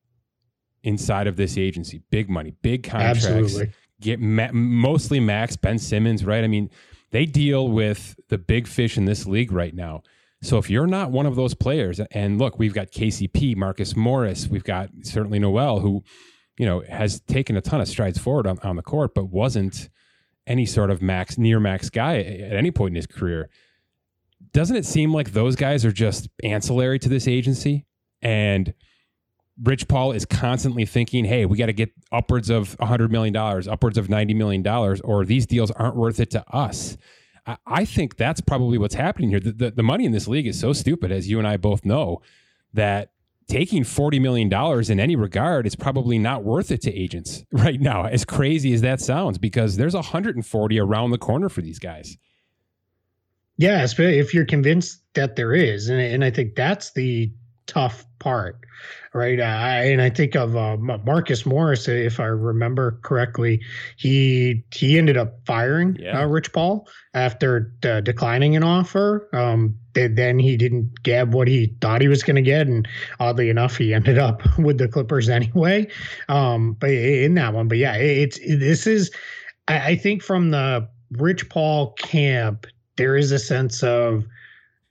[0.84, 2.02] inside of this agency.
[2.12, 3.26] Big money big contracts.
[3.26, 3.74] Absolutely.
[4.02, 6.44] get ma- mostly max Ben Simmons right?
[6.44, 6.70] I mean
[7.12, 10.04] they deal with the big fish in this league right now
[10.42, 14.48] so if you're not one of those players, and look, we've got KCP, Marcus Morris,
[14.48, 16.04] we've got certainly Noel, who,
[16.58, 19.90] you know, has taken a ton of strides forward on, on the court, but wasn't
[20.48, 23.50] any sort of max, near max guy at any point in his career.
[24.52, 27.86] Doesn't it seem like those guys are just ancillary to this agency?
[28.22, 28.74] And
[29.62, 33.98] Rich Paul is constantly thinking, hey, we got to get upwards of $100 million, upwards
[33.98, 34.66] of $90 million,
[35.04, 36.98] or these deals aren't worth it to us.
[37.66, 39.40] I, think that's probably what's happening here.
[39.40, 41.86] The, the, the money in this league is so stupid, as you and I both
[41.86, 42.22] know,
[42.74, 43.12] that
[43.48, 44.52] taking $40 million
[44.92, 48.82] in any regard is probably not worth it to agents right now, as crazy as
[48.82, 52.18] that sounds, because there's 140 around the corner for these guys.
[53.58, 55.88] Yeah, if you're convinced that there is.
[55.88, 57.32] And, and I think that's the
[57.68, 58.60] tough part,
[59.16, 59.40] right?
[59.40, 63.62] I, and I think of uh, Marcus Morris, if I remember correctly,
[63.96, 66.20] he he ended up firing yeah.
[66.20, 69.30] uh, Rich Paul after uh, declining an offer.
[69.34, 72.86] Um, then he didn't get what he thought he was going to get, and
[73.22, 75.88] oddly enough, he ended up with the Clippers anyway.
[76.28, 79.10] Um, but in that one, but yeah, it's it, this is,
[79.70, 84.26] I, I think from the Rich Paul camp, there is a sense of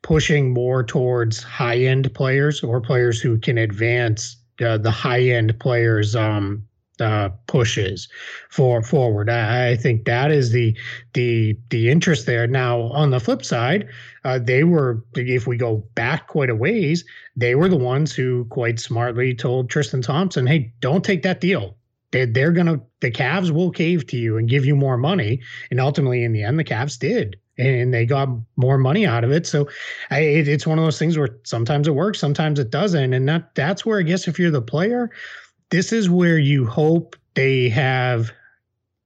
[0.05, 5.59] pushing more towards high end players or players who can advance uh, the high end
[5.59, 6.63] players um,
[7.01, 8.07] uh, pushes
[8.51, 9.29] for forward.
[9.31, 10.77] I, I, think that is the
[11.15, 12.47] the the interest there.
[12.47, 13.89] Now on the flip side,
[14.25, 18.45] uh, they were if we go back quite a ways, they were the ones who
[18.51, 21.77] quite smartly told Tristan Thompson, "Hey, don't take that deal.
[22.13, 25.41] They, they're gonna the Cavs will cave to you and give you more money."
[25.71, 29.31] And ultimately, in the end, the Cavs did and they got more money out of
[29.31, 29.47] it.
[29.47, 29.69] So
[30.11, 33.29] I, it, it's one of those things where sometimes it works, sometimes it doesn't, and
[33.29, 35.11] that that's where I guess if you're the player,
[35.71, 38.33] this is where you hope they have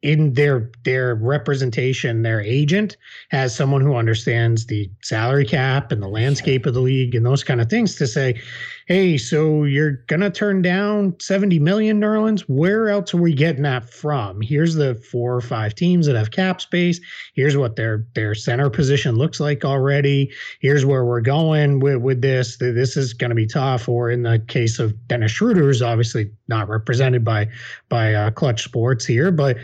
[0.03, 2.97] in their their representation their agent
[3.33, 7.43] as someone who understands the salary cap and the landscape of the league and those
[7.43, 8.41] kind of things to say
[8.88, 12.40] hey, so you're gonna turn down 70 million Nerlens?
[12.48, 14.40] Where else are we getting that from?
[14.40, 16.98] Here's the four or five teams that have cap space.
[17.35, 20.33] Here's what their their center position looks like already.
[20.61, 22.57] Here's where we're going with, with this.
[22.57, 23.90] This is gonna be tough.
[23.90, 27.48] Or in the case of Dennis Schroeder, who's obviously not represented by
[27.90, 29.59] by uh, Klutch Sports here, but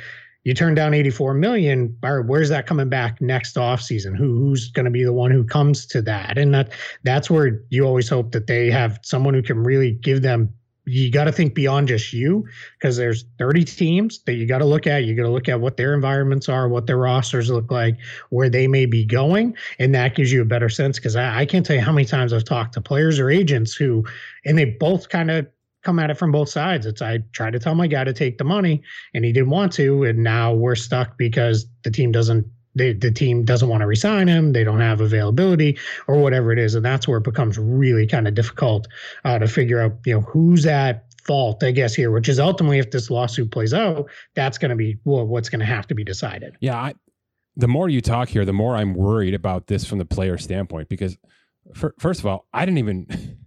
[0.45, 4.17] you turn down 84 million where's that coming back next offseason?
[4.17, 6.39] Who, who's going to be the one who comes to that?
[6.39, 10.23] And that that's where you always hope that they have someone who can really give
[10.23, 10.53] them
[10.87, 12.47] you got to think beyond just you
[12.79, 15.05] because there's 30 teams that you got to look at.
[15.05, 17.97] You got to look at what their environments are what their rosters look like
[18.29, 20.99] where they may be going and that gives you a better sense.
[20.99, 23.75] Because I, I can't tell you how many times i've talked to players or agents
[23.75, 24.05] who
[24.45, 25.47] and they both kind of
[25.85, 26.87] come at it from both sides.
[26.87, 29.73] It's I tried to tell my guy to take the money and he didn't want
[29.75, 33.87] to, and now we're stuck because the team doesn't they, the team doesn't want to
[33.87, 37.57] resign him, they don't have availability or whatever it is, and that's where it becomes
[37.57, 38.89] really kind of difficult
[39.25, 42.79] uh, to figure out you know who's at fault, I guess here, which is ultimately
[42.79, 45.95] if this lawsuit plays out, that's going to be well, what's going to have to
[45.95, 46.57] be decided.
[46.61, 46.95] Yeah, I,
[47.57, 50.89] the more you talk here, the more I'm worried about this from the player standpoint
[50.89, 51.17] because.
[51.99, 53.39] First of all, I didn't even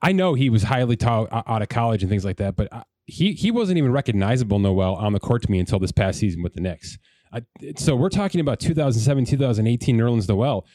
[0.00, 2.84] I know he was highly taught out of college and things like that, but uh,
[3.06, 6.42] he he wasn't even recognizable Noel on the court to me until this past season
[6.42, 6.98] with the Knicks.
[7.32, 7.42] I,
[7.76, 10.66] so we're talking about 2007, 2018 Nerlens Noel.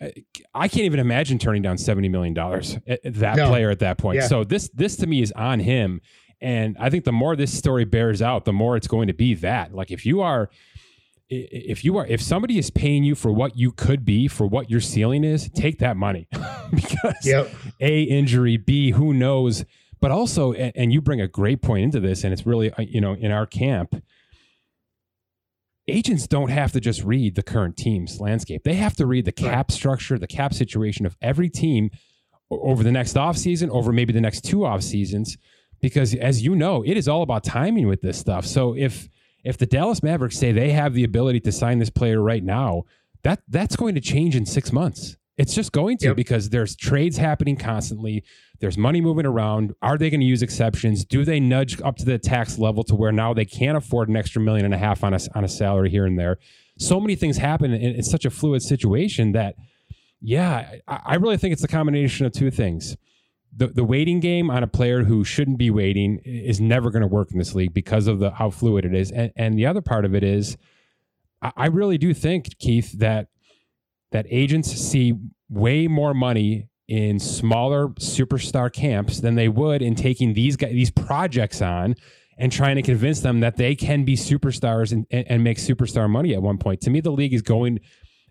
[0.00, 0.08] Uh,
[0.54, 3.48] I can't even imagine turning down seventy million dollars uh, uh, that no.
[3.48, 4.16] player at that point.
[4.16, 4.26] Yeah.
[4.26, 6.00] So this this to me is on him,
[6.40, 9.34] and I think the more this story bears out, the more it's going to be
[9.34, 9.72] that.
[9.72, 10.50] Like if you are
[11.28, 14.70] if you are if somebody is paying you for what you could be for what
[14.70, 16.28] your ceiling is take that money.
[16.74, 17.54] Because yep.
[17.80, 19.64] a injury b who knows?
[20.00, 23.00] But also and you bring a great point into this and it's really uh, you
[23.00, 24.02] know in our camp
[25.86, 28.64] agents don't have to just read the current team's landscape.
[28.64, 31.90] They have to read the cap structure the cap situation of every team
[32.50, 35.36] over the next off season over maybe the next two off seasons
[35.80, 38.44] because as you know it is all about timing with this stuff.
[38.46, 39.08] So if
[39.44, 42.84] if the Dallas Mavericks say they have the ability to sign this player right now,
[43.22, 45.16] that that's going to change in six months.
[45.36, 46.16] It's just going to yep.
[46.16, 48.22] because there's trades happening constantly.
[48.60, 49.74] There's money moving around.
[49.82, 51.04] Are they going to use exceptions?
[51.04, 54.16] Do they nudge up to the tax level to where now they can't afford an
[54.16, 56.38] extra million and a half on a, on a salary here and there?
[56.78, 57.72] So many things happen.
[57.72, 59.56] And it's such a fluid situation that,
[60.20, 62.96] yeah, I, I really think it's a combination of two things
[63.56, 67.08] the, the waiting game on a player who shouldn't be waiting is never going to
[67.08, 69.10] work in this league because of the how fluid it is.
[69.10, 70.56] And, and the other part of it is,
[71.40, 73.28] I, I really do think Keith that
[74.12, 75.14] that agents see
[75.48, 80.90] way more money in smaller superstar camps than they would in taking these guys, these
[80.90, 81.94] projects on
[82.38, 86.08] and trying to convince them that they can be superstars and, and, and make superstar
[86.08, 86.80] money at one point.
[86.82, 87.80] To me, the league is going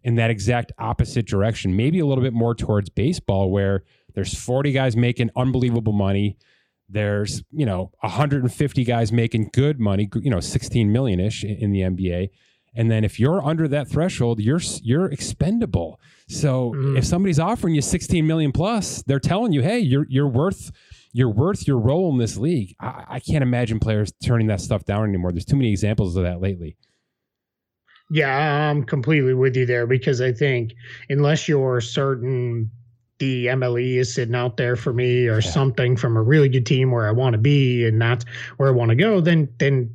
[0.03, 4.71] in that exact opposite direction, maybe a little bit more towards baseball, where there's 40
[4.71, 6.37] guys making unbelievable money.
[6.89, 11.81] There's, you know, 150 guys making good money, you know, 16 million ish in the
[11.81, 12.29] NBA.
[12.75, 15.99] And then if you're under that threshold, you're you're expendable.
[16.27, 16.97] So mm.
[16.97, 20.71] if somebody's offering you 16 million plus, they're telling you, hey, you're you're worth
[21.11, 22.75] you're worth your role in this league.
[22.79, 25.31] I, I can't imagine players turning that stuff down anymore.
[25.31, 26.75] There's too many examples of that lately.
[28.09, 30.73] Yeah, I'm completely with you there because I think
[31.09, 32.69] unless you're certain
[33.23, 35.49] the MLE is sitting out there for me or yeah.
[35.49, 38.25] something from a really good team where I want to be and that's
[38.57, 39.93] where I want to go, then then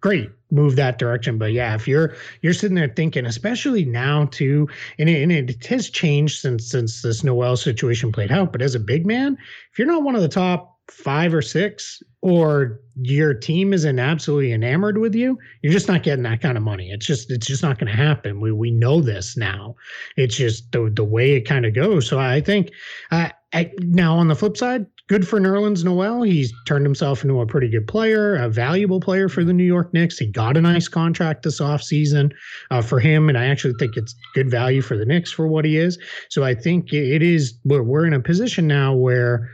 [0.00, 4.68] great move that direction but yeah if you're you're sitting there thinking especially now too
[4.98, 8.74] and it, and it has changed since since this noel situation played out but as
[8.74, 9.38] a big man
[9.70, 14.52] if you're not one of the top five or six, or your team isn't absolutely
[14.52, 16.90] enamored with you, you're just not getting that kind of money.
[16.90, 18.40] It's just it's just not going to happen.
[18.40, 19.76] We we know this now.
[20.16, 22.08] It's just the the way it kind of goes.
[22.08, 22.70] So I think
[23.10, 26.22] uh, I, now on the flip side, good for Nerlens Noel.
[26.22, 29.92] He's turned himself into a pretty good player, a valuable player for the New York
[29.92, 30.18] Knicks.
[30.18, 32.32] He got a nice contract this offseason
[32.70, 35.64] uh, for him, and I actually think it's good value for the Knicks for what
[35.64, 35.98] he is.
[36.30, 37.54] So I think it is.
[37.64, 39.50] We're, we're in a position now where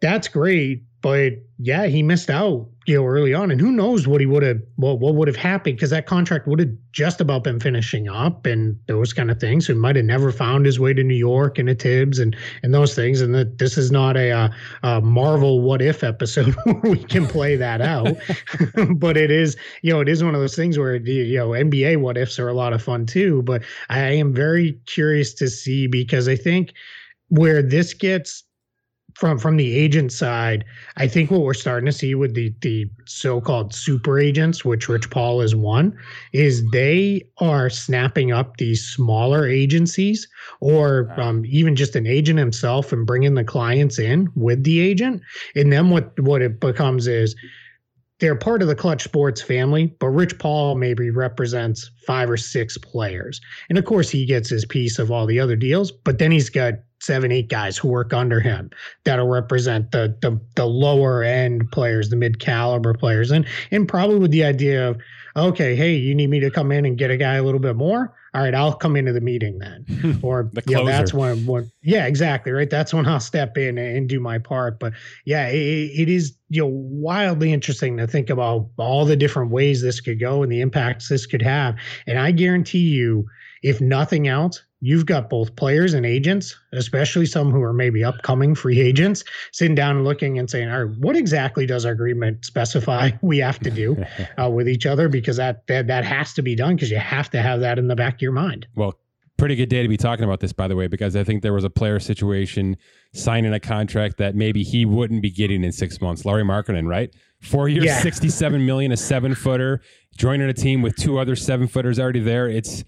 [0.00, 4.22] that's great but yeah, he missed out, you know, early on, and who knows what
[4.22, 7.44] he would have, what what would have happened because that contract would have just about
[7.44, 9.66] been finishing up and those kind of things.
[9.66, 12.34] So he might have never found his way to New York and to Thibs and
[12.62, 13.20] and those things.
[13.20, 14.50] And that this is not a, a,
[14.82, 18.16] a Marvel what if episode where we can play that out,
[18.96, 22.00] but it is, you know, it is one of those things where you know NBA
[22.00, 23.42] what ifs are a lot of fun too.
[23.42, 26.72] But I am very curious to see because I think
[27.28, 28.42] where this gets
[29.14, 30.64] from from the agent side,
[30.96, 35.10] I think what we're starting to see with the the so-called super agents, which Rich
[35.10, 35.96] Paul is one,
[36.32, 40.28] is they are snapping up these smaller agencies
[40.60, 45.22] or um, even just an agent himself and bringing the clients in with the agent.
[45.54, 47.36] And then what what it becomes is
[48.20, 52.78] they're part of the Klutch Sports family, but Rich Paul maybe represents five or six
[52.78, 53.40] players.
[53.68, 56.48] And of course, he gets his piece of all the other deals, but then he's
[56.48, 58.70] got seven, eight guys who work under him
[59.04, 64.18] that'll represent the the, the lower end players, the mid caliber players, and and probably
[64.18, 64.98] with the idea of,
[65.36, 67.76] okay, hey, you need me to come in and get a guy a little bit
[67.76, 68.14] more.
[68.34, 72.06] All right, I'll come into the meeting then, or the yeah, that's when, when yeah,
[72.06, 72.68] exactly right.
[72.68, 74.80] That's when I'll step in and do my part.
[74.80, 74.92] But
[75.24, 79.82] yeah, it, it is you know wildly interesting to think about all the different ways
[79.82, 81.76] this could go and the impacts this could have.
[82.08, 83.26] And I guarantee you,
[83.64, 88.54] if nothing else, you've got both players and agents, especially some who are maybe upcoming
[88.54, 92.44] free agents, sitting down and looking and saying, "All right, what exactly does our agreement
[92.44, 94.04] specify we have to do
[94.38, 97.30] uh, with each other?" Because that that that has to be done because you have
[97.30, 98.66] to have that in the back of your mind.
[98.76, 98.98] Well,
[99.38, 101.54] pretty good day to be talking about this, by the way, because I think there
[101.54, 102.76] was a player situation
[103.14, 106.26] signing a contract that maybe he wouldn't be getting in six months.
[106.26, 107.10] Lauri Markkanen, right?
[107.40, 108.00] Four years, yeah.
[108.00, 109.80] sixty-seven million, a seven-footer,
[110.18, 112.46] joining a team with two other seven-footers already there.
[112.46, 112.84] It's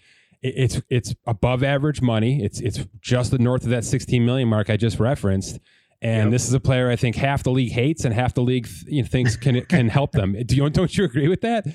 [0.54, 2.42] it's it's above average money.
[2.42, 5.58] It's it's just the north of that 16 million mark I just referenced.
[6.02, 6.30] And yep.
[6.30, 9.02] this is a player I think half the league hates and half the league you
[9.02, 10.36] know, thinks can can help them.
[10.44, 11.66] Do you don't you agree with that?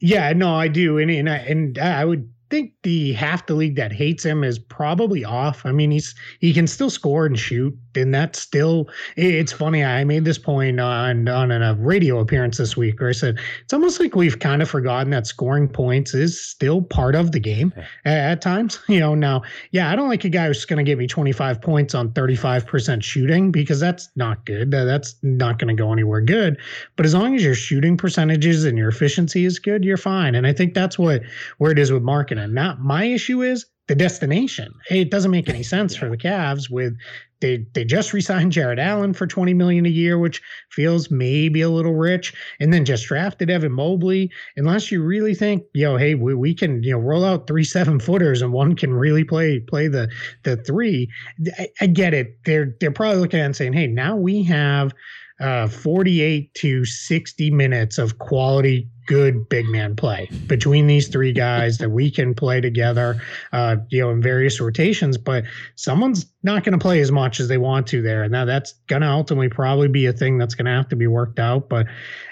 [0.00, 3.76] Yeah, no, I do, and and I, and I would think the half the league
[3.76, 5.64] that hates him is probably off.
[5.64, 8.90] I mean, he's he can still score and shoot, and that's still.
[9.16, 9.82] It's funny.
[9.82, 13.72] I made this point on on a radio appearance this week where I said it's
[13.72, 17.72] almost like we've kind of forgotten that scoring points is still part of the game
[18.04, 18.78] at, at times.
[18.92, 19.40] You know, now,
[19.70, 23.02] yeah, I don't like a guy who's going to give me 25 points on 35%
[23.02, 24.70] shooting because that's not good.
[24.70, 26.58] That's not going to go anywhere good.
[26.96, 30.34] But as long as your shooting percentages and your efficiency is good, you're fine.
[30.34, 31.22] And I think that's what
[31.56, 34.72] where it is with Markkanen not my issue is the destination.
[34.86, 36.96] Hey, it doesn't make any sense for the Cavs with
[37.40, 40.40] they they just re-signed Jarrett Allen for 20 million a year, which
[40.70, 44.30] feels maybe a little rich, and then just drafted Evan Mobley.
[44.56, 47.64] Unless you really think, you know, hey, we, we can, you know, roll out three
[47.64, 50.08] seven footers and one can really play play the
[50.44, 51.10] the three.
[51.58, 52.38] I, I get it.
[52.44, 54.94] They're they're probably looking at and saying, hey, now we have
[55.40, 61.78] uh, 48 to 60 minutes of quality good big man play between these three guys
[61.78, 63.20] that we can play together,
[63.52, 65.18] uh, you know, in various rotations.
[65.18, 65.44] But
[65.76, 68.22] someone's not going to play as much as they want to there.
[68.22, 70.96] And now that's going to ultimately probably be a thing that's going to have to
[70.96, 71.68] be worked out.
[71.68, 71.86] But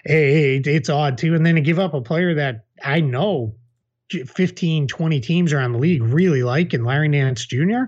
[0.05, 1.35] hey, it's odd too.
[1.35, 3.55] And then to give up a player that I know
[4.11, 7.85] 15, 20 teams around the league really like and Larry Nance Jr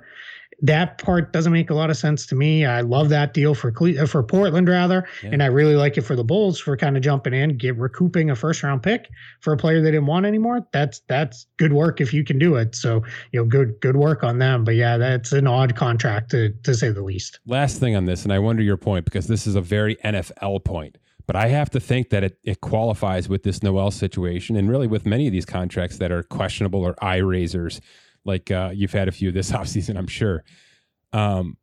[0.61, 2.65] that part doesn't make a lot of sense to me.
[2.65, 5.31] I love that deal for Cle- uh, for Portland rather, yeah.
[5.33, 8.31] and I really like it for the Bulls for kind of jumping in, get recouping
[8.31, 9.09] a first round pick
[9.41, 10.67] for a player they didn't want anymore.
[10.73, 12.75] That's that's good work if you can do it.
[12.75, 14.65] So you know, good good work on them.
[14.65, 17.41] But yeah, that's an odd contract to to say the least.
[17.47, 20.65] Last thing on this, and I wonder your point because this is a very NFL
[20.65, 20.99] point.
[21.27, 24.89] But I have to think that it, it qualifies with this Noel situation and really
[24.89, 27.81] with many of these contracts that are questionable or eye raisers
[28.25, 30.45] like uh, you've had a few this offseason, I'm sure.
[31.13, 31.57] Um,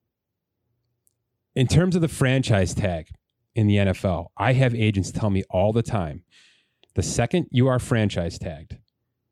[1.55, 3.09] in terms of the franchise tag
[3.55, 6.23] in the NFL, I have agents tell me all the time
[6.95, 8.77] the second you are franchise tagged,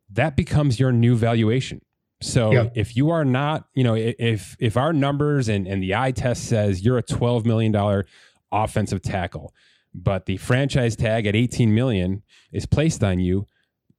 [0.09, 1.81] that becomes your new valuation.
[2.21, 2.71] So yep.
[2.75, 6.45] if you are not, you know, if if our numbers and, and the eye test
[6.45, 8.03] says you're a $12 million
[8.51, 9.53] offensive tackle,
[9.93, 13.45] but the franchise tag at 18 million is placed on you,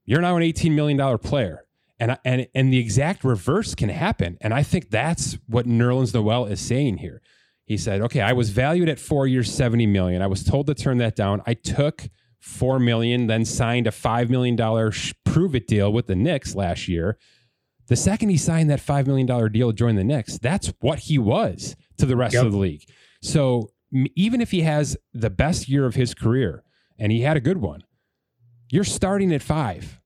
[0.04, 1.64] you're now an $18 million player.
[2.00, 4.38] And, and, and the exact reverse can happen.
[4.40, 7.20] And I think that's what Nerlens Noel is saying here.
[7.64, 10.22] He said, okay, I was valued at four years, 70 million.
[10.22, 11.42] I was told to turn that down.
[11.46, 12.08] I took
[12.40, 14.56] four million, then signed a $5 million
[15.24, 17.18] prove it deal with the Knicks last year.
[17.88, 21.18] The second he signed that $5 million deal to join the Knicks, that's what he
[21.18, 22.46] was to the rest yep.
[22.46, 22.84] of the league.
[23.22, 23.70] So
[24.14, 26.62] even if he has the best year of his career,
[26.98, 27.82] and he had a good one,
[28.70, 30.00] you're starting at five.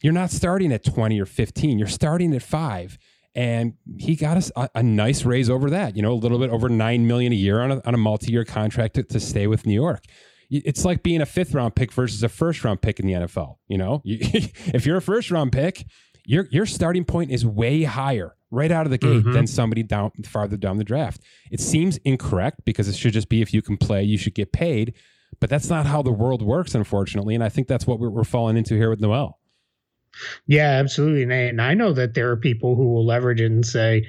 [0.00, 1.78] You're not starting at 20 or 15.
[1.78, 2.98] You're starting at five.
[3.34, 6.68] And he got a, a nice raise over that, you know, a little bit over
[6.68, 9.74] nine million a year on a, on a multi-year contract to, to stay with New
[9.74, 10.02] York
[10.50, 13.56] it's like being a fifth round pick versus a first round pick in the NFL.
[13.68, 15.86] You know, if you're a first round pick,
[16.24, 19.32] your your starting point is way higher right out of the gate mm-hmm.
[19.32, 21.20] than somebody down farther down the draft.
[21.50, 24.52] It seems incorrect because it should just be if you can play, you should get
[24.52, 24.94] paid.
[25.40, 27.34] But that's not how the world works, unfortunately.
[27.34, 29.37] And I think that's what we're, we're falling into here with Noel.
[30.46, 31.22] Yeah, absolutely.
[31.22, 34.06] And I, and I know that there are people who will leverage it and say,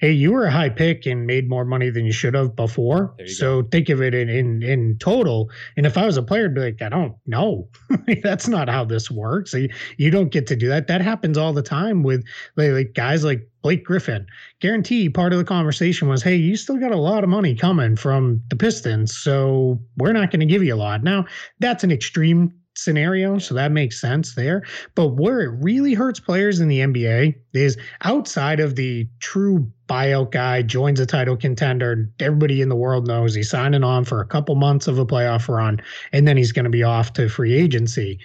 [0.00, 3.14] hey, you were a high pick and made more money than you should have before.
[3.26, 3.68] So go.
[3.68, 5.50] think of it in, in in total.
[5.76, 7.68] And if I was a player, I'd be like, I don't know.
[8.22, 9.52] That's not how this works.
[9.52, 10.86] You, you don't get to do that.
[10.88, 12.24] That happens all the time with
[12.56, 14.26] like, like guys like Blake Griffin.
[14.60, 17.94] Guarantee part of the conversation was, hey, you still got a lot of money coming
[17.94, 21.02] from the Pistons, so we're not going to give you a lot.
[21.04, 21.26] Now,
[21.58, 24.62] that's an extreme scenario, so that makes sense there.
[24.94, 30.30] But where it really hurts players in the NBA is outside of the true buyout
[30.30, 32.10] guy joins a title contender.
[32.20, 35.48] Everybody in the world knows he's signing on for a couple months of a playoff
[35.48, 35.80] run,
[36.12, 38.18] and then he's going to be off to free agency.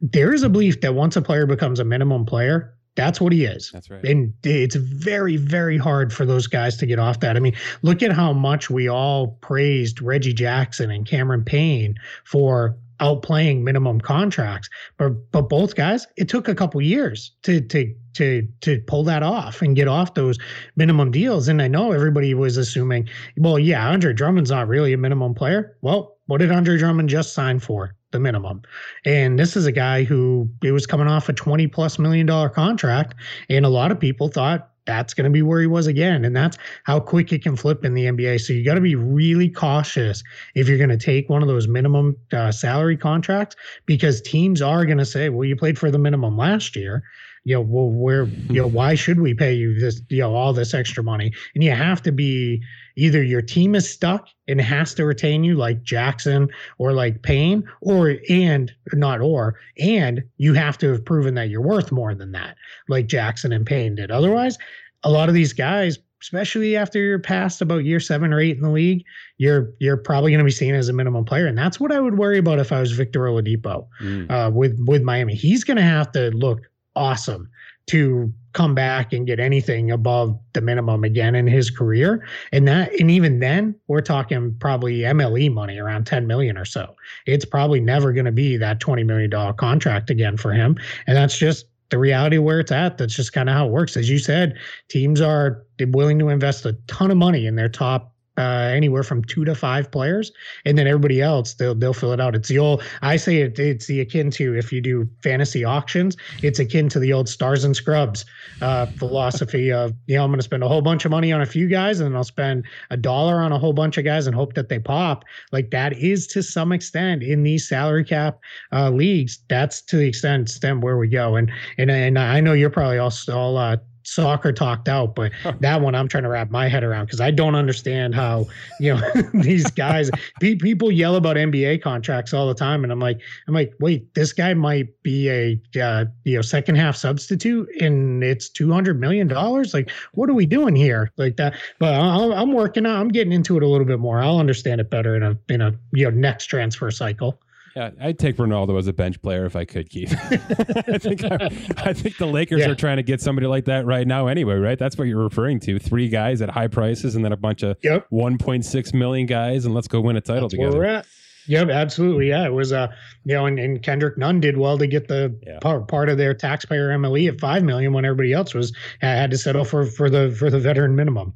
[0.00, 3.44] There is a belief that once a player becomes a minimum player, that's what he
[3.44, 3.70] is.
[3.72, 4.04] That's right.
[4.04, 7.36] And it's very, very hard for those guys to get off that.
[7.36, 12.76] I mean, look at how much we all praised Reggie Jackson and Cameron Payne for
[13.00, 14.68] outplaying minimum contracts.
[14.96, 19.22] But but both guys, it took a couple years to to to to pull that
[19.22, 20.38] off and get off those
[20.76, 21.48] minimum deals.
[21.48, 25.76] And I know everybody was assuming, well, yeah, Andre Drummond's not really a minimum player.
[25.82, 27.94] Well, what did Andre Drummond just sign for?
[28.12, 28.62] The minimum.
[29.04, 32.48] And this is a guy who it was coming off a 20 plus million dollar
[32.48, 33.14] contract.
[33.48, 36.24] And a lot of people thought that's going to be where he was again.
[36.24, 38.40] And that's how quick it can flip in the NBA.
[38.40, 40.24] So you got to be really cautious
[40.56, 43.54] if you're going to take one of those minimum uh, salary contracts
[43.86, 47.04] because teams are going to say, well, you played for the minimum last year
[47.44, 50.52] you know, well, where, you know, why should we pay you this, you know, all
[50.52, 51.32] this extra money?
[51.54, 52.62] And you have to be
[52.96, 57.66] either your team is stuck and has to retain you, like Jackson or like Payne,
[57.80, 62.32] or and not or, and you have to have proven that you're worth more than
[62.32, 62.56] that,
[62.88, 64.10] like Jackson and Payne did.
[64.10, 64.58] Otherwise,
[65.02, 68.62] a lot of these guys especially after you're past about year seven or eight in
[68.62, 69.04] the league,
[69.38, 72.00] you're you're probably going to be seen as a minimum player, and that's what I
[72.00, 74.30] would worry about if I was Victor Oladipo mm.
[74.30, 75.34] uh, with with Miami.
[75.34, 76.60] He's going to have to look
[76.96, 77.48] awesome
[77.86, 82.24] to come back and get anything above the minimum again in his career.
[82.52, 86.94] And that and even then, we're talking probably MLE money around 10 million or so.
[87.26, 90.76] It's probably never going to be that 20 million dollar contract again for him.
[91.06, 92.98] And that's just the reality of where it's at.
[92.98, 93.96] That's just kind of how it works.
[93.96, 94.56] As you said,
[94.88, 99.22] teams are willing to invest a ton of money in their top uh, anywhere from
[99.24, 100.32] two to five players,
[100.64, 102.34] and then everybody else they'll they'll fill it out.
[102.34, 106.16] It's the old I say it, it's the akin to if you do fantasy auctions,
[106.42, 108.24] it's akin to the old stars and scrubs
[108.60, 111.40] uh, philosophy of you know I'm going to spend a whole bunch of money on
[111.40, 114.26] a few guys, and then I'll spend a dollar on a whole bunch of guys
[114.26, 115.24] and hope that they pop.
[115.52, 118.38] Like that is to some extent in these salary cap
[118.72, 119.38] uh, leagues.
[119.48, 121.36] That's to the extent, extent where we go.
[121.36, 123.76] And and and I know you're probably all uh,
[124.10, 127.30] soccer talked out, but that one I'm trying to wrap my head around because I
[127.30, 128.46] don't understand how
[128.80, 129.00] you know
[129.34, 130.10] these guys.
[130.40, 134.32] people yell about NBA contracts all the time, and I'm like, I'm like, wait, this
[134.32, 139.28] guy might be a uh, you know second half substitute, and it's two hundred million
[139.28, 139.72] dollars.
[139.72, 141.12] Like, what are we doing here?
[141.16, 141.54] Like that.
[141.78, 143.00] But i am working on.
[143.00, 144.20] I'm getting into it a little bit more.
[144.20, 147.40] I'll understand it better in a in a you know next transfer cycle.
[147.80, 150.12] Yeah, I'd take Ronaldo as a bench player if I could, Keith.
[150.22, 151.46] I think I,
[151.78, 152.68] I, think the Lakers yeah.
[152.68, 154.78] are trying to get somebody like that right now anyway, right?
[154.78, 155.78] That's what you're referring to.
[155.78, 158.06] Three guys at high prices and then a bunch of yep.
[158.12, 160.78] 1.6 million guys and let's go win a title That's together.
[160.78, 161.06] Where we're at.
[161.46, 162.28] Yep, absolutely.
[162.28, 162.88] Yeah, it was uh,
[163.24, 165.58] you know, and, and Kendrick Nunn did well to get the yeah.
[165.60, 169.38] part, part of their taxpayer MLE at five million when everybody else was had to
[169.38, 171.34] settle for for the for the veteran minimum.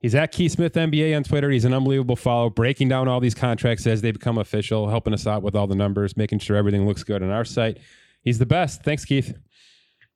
[0.00, 1.50] He's at Keith Smith NBA on Twitter.
[1.50, 5.26] He's an unbelievable follow, breaking down all these contracts as they become official, helping us
[5.26, 7.78] out with all the numbers, making sure everything looks good on our site.
[8.22, 8.82] He's the best.
[8.82, 9.34] Thanks, Keith.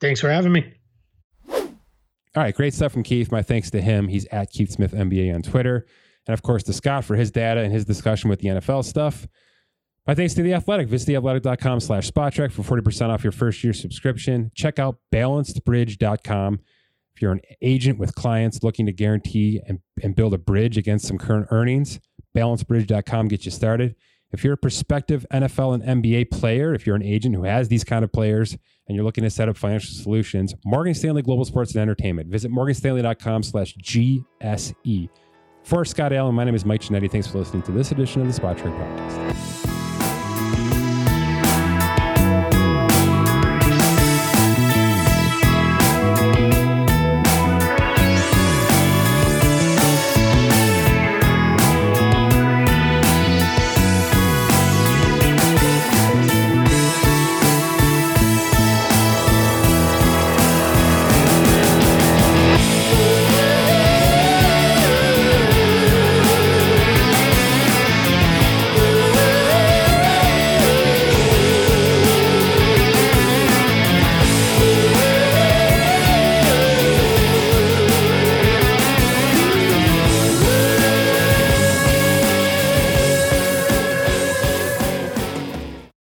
[0.01, 0.73] Thanks for having me.
[1.51, 3.31] All right, great stuff from Keith.
[3.31, 4.09] My thanks to him.
[4.09, 5.87] He's at Keith Smith NBA on Twitter.
[6.27, 9.29] And of course, to Scott for his data and his discussion with the NFL stuff.
[10.07, 10.89] My thanks to The Athletic.
[10.89, 14.51] Visit theathletic.com slash Spotrac for 40% off your first year subscription.
[14.55, 16.61] Check out balancedbridge.com
[17.15, 21.07] if you're an agent with clients looking to guarantee and, and build a bridge against
[21.07, 22.01] some current earnings,
[22.37, 23.95] balancebridge.com gets you started.
[24.33, 27.85] If you're a prospective NFL and NBA player, if you're an agent who has these
[27.85, 28.57] kind of players
[28.89, 32.29] and you're looking to set up financial solutions, Morgan Stanley Global Sports and Entertainment.
[32.29, 35.09] Visit morganstanley.com slash GSE.
[35.63, 37.11] For Scott Allen, my name is Mike Ginnitti.
[37.11, 39.74] Thanks for listening to this edition of the Spotrac Podcast.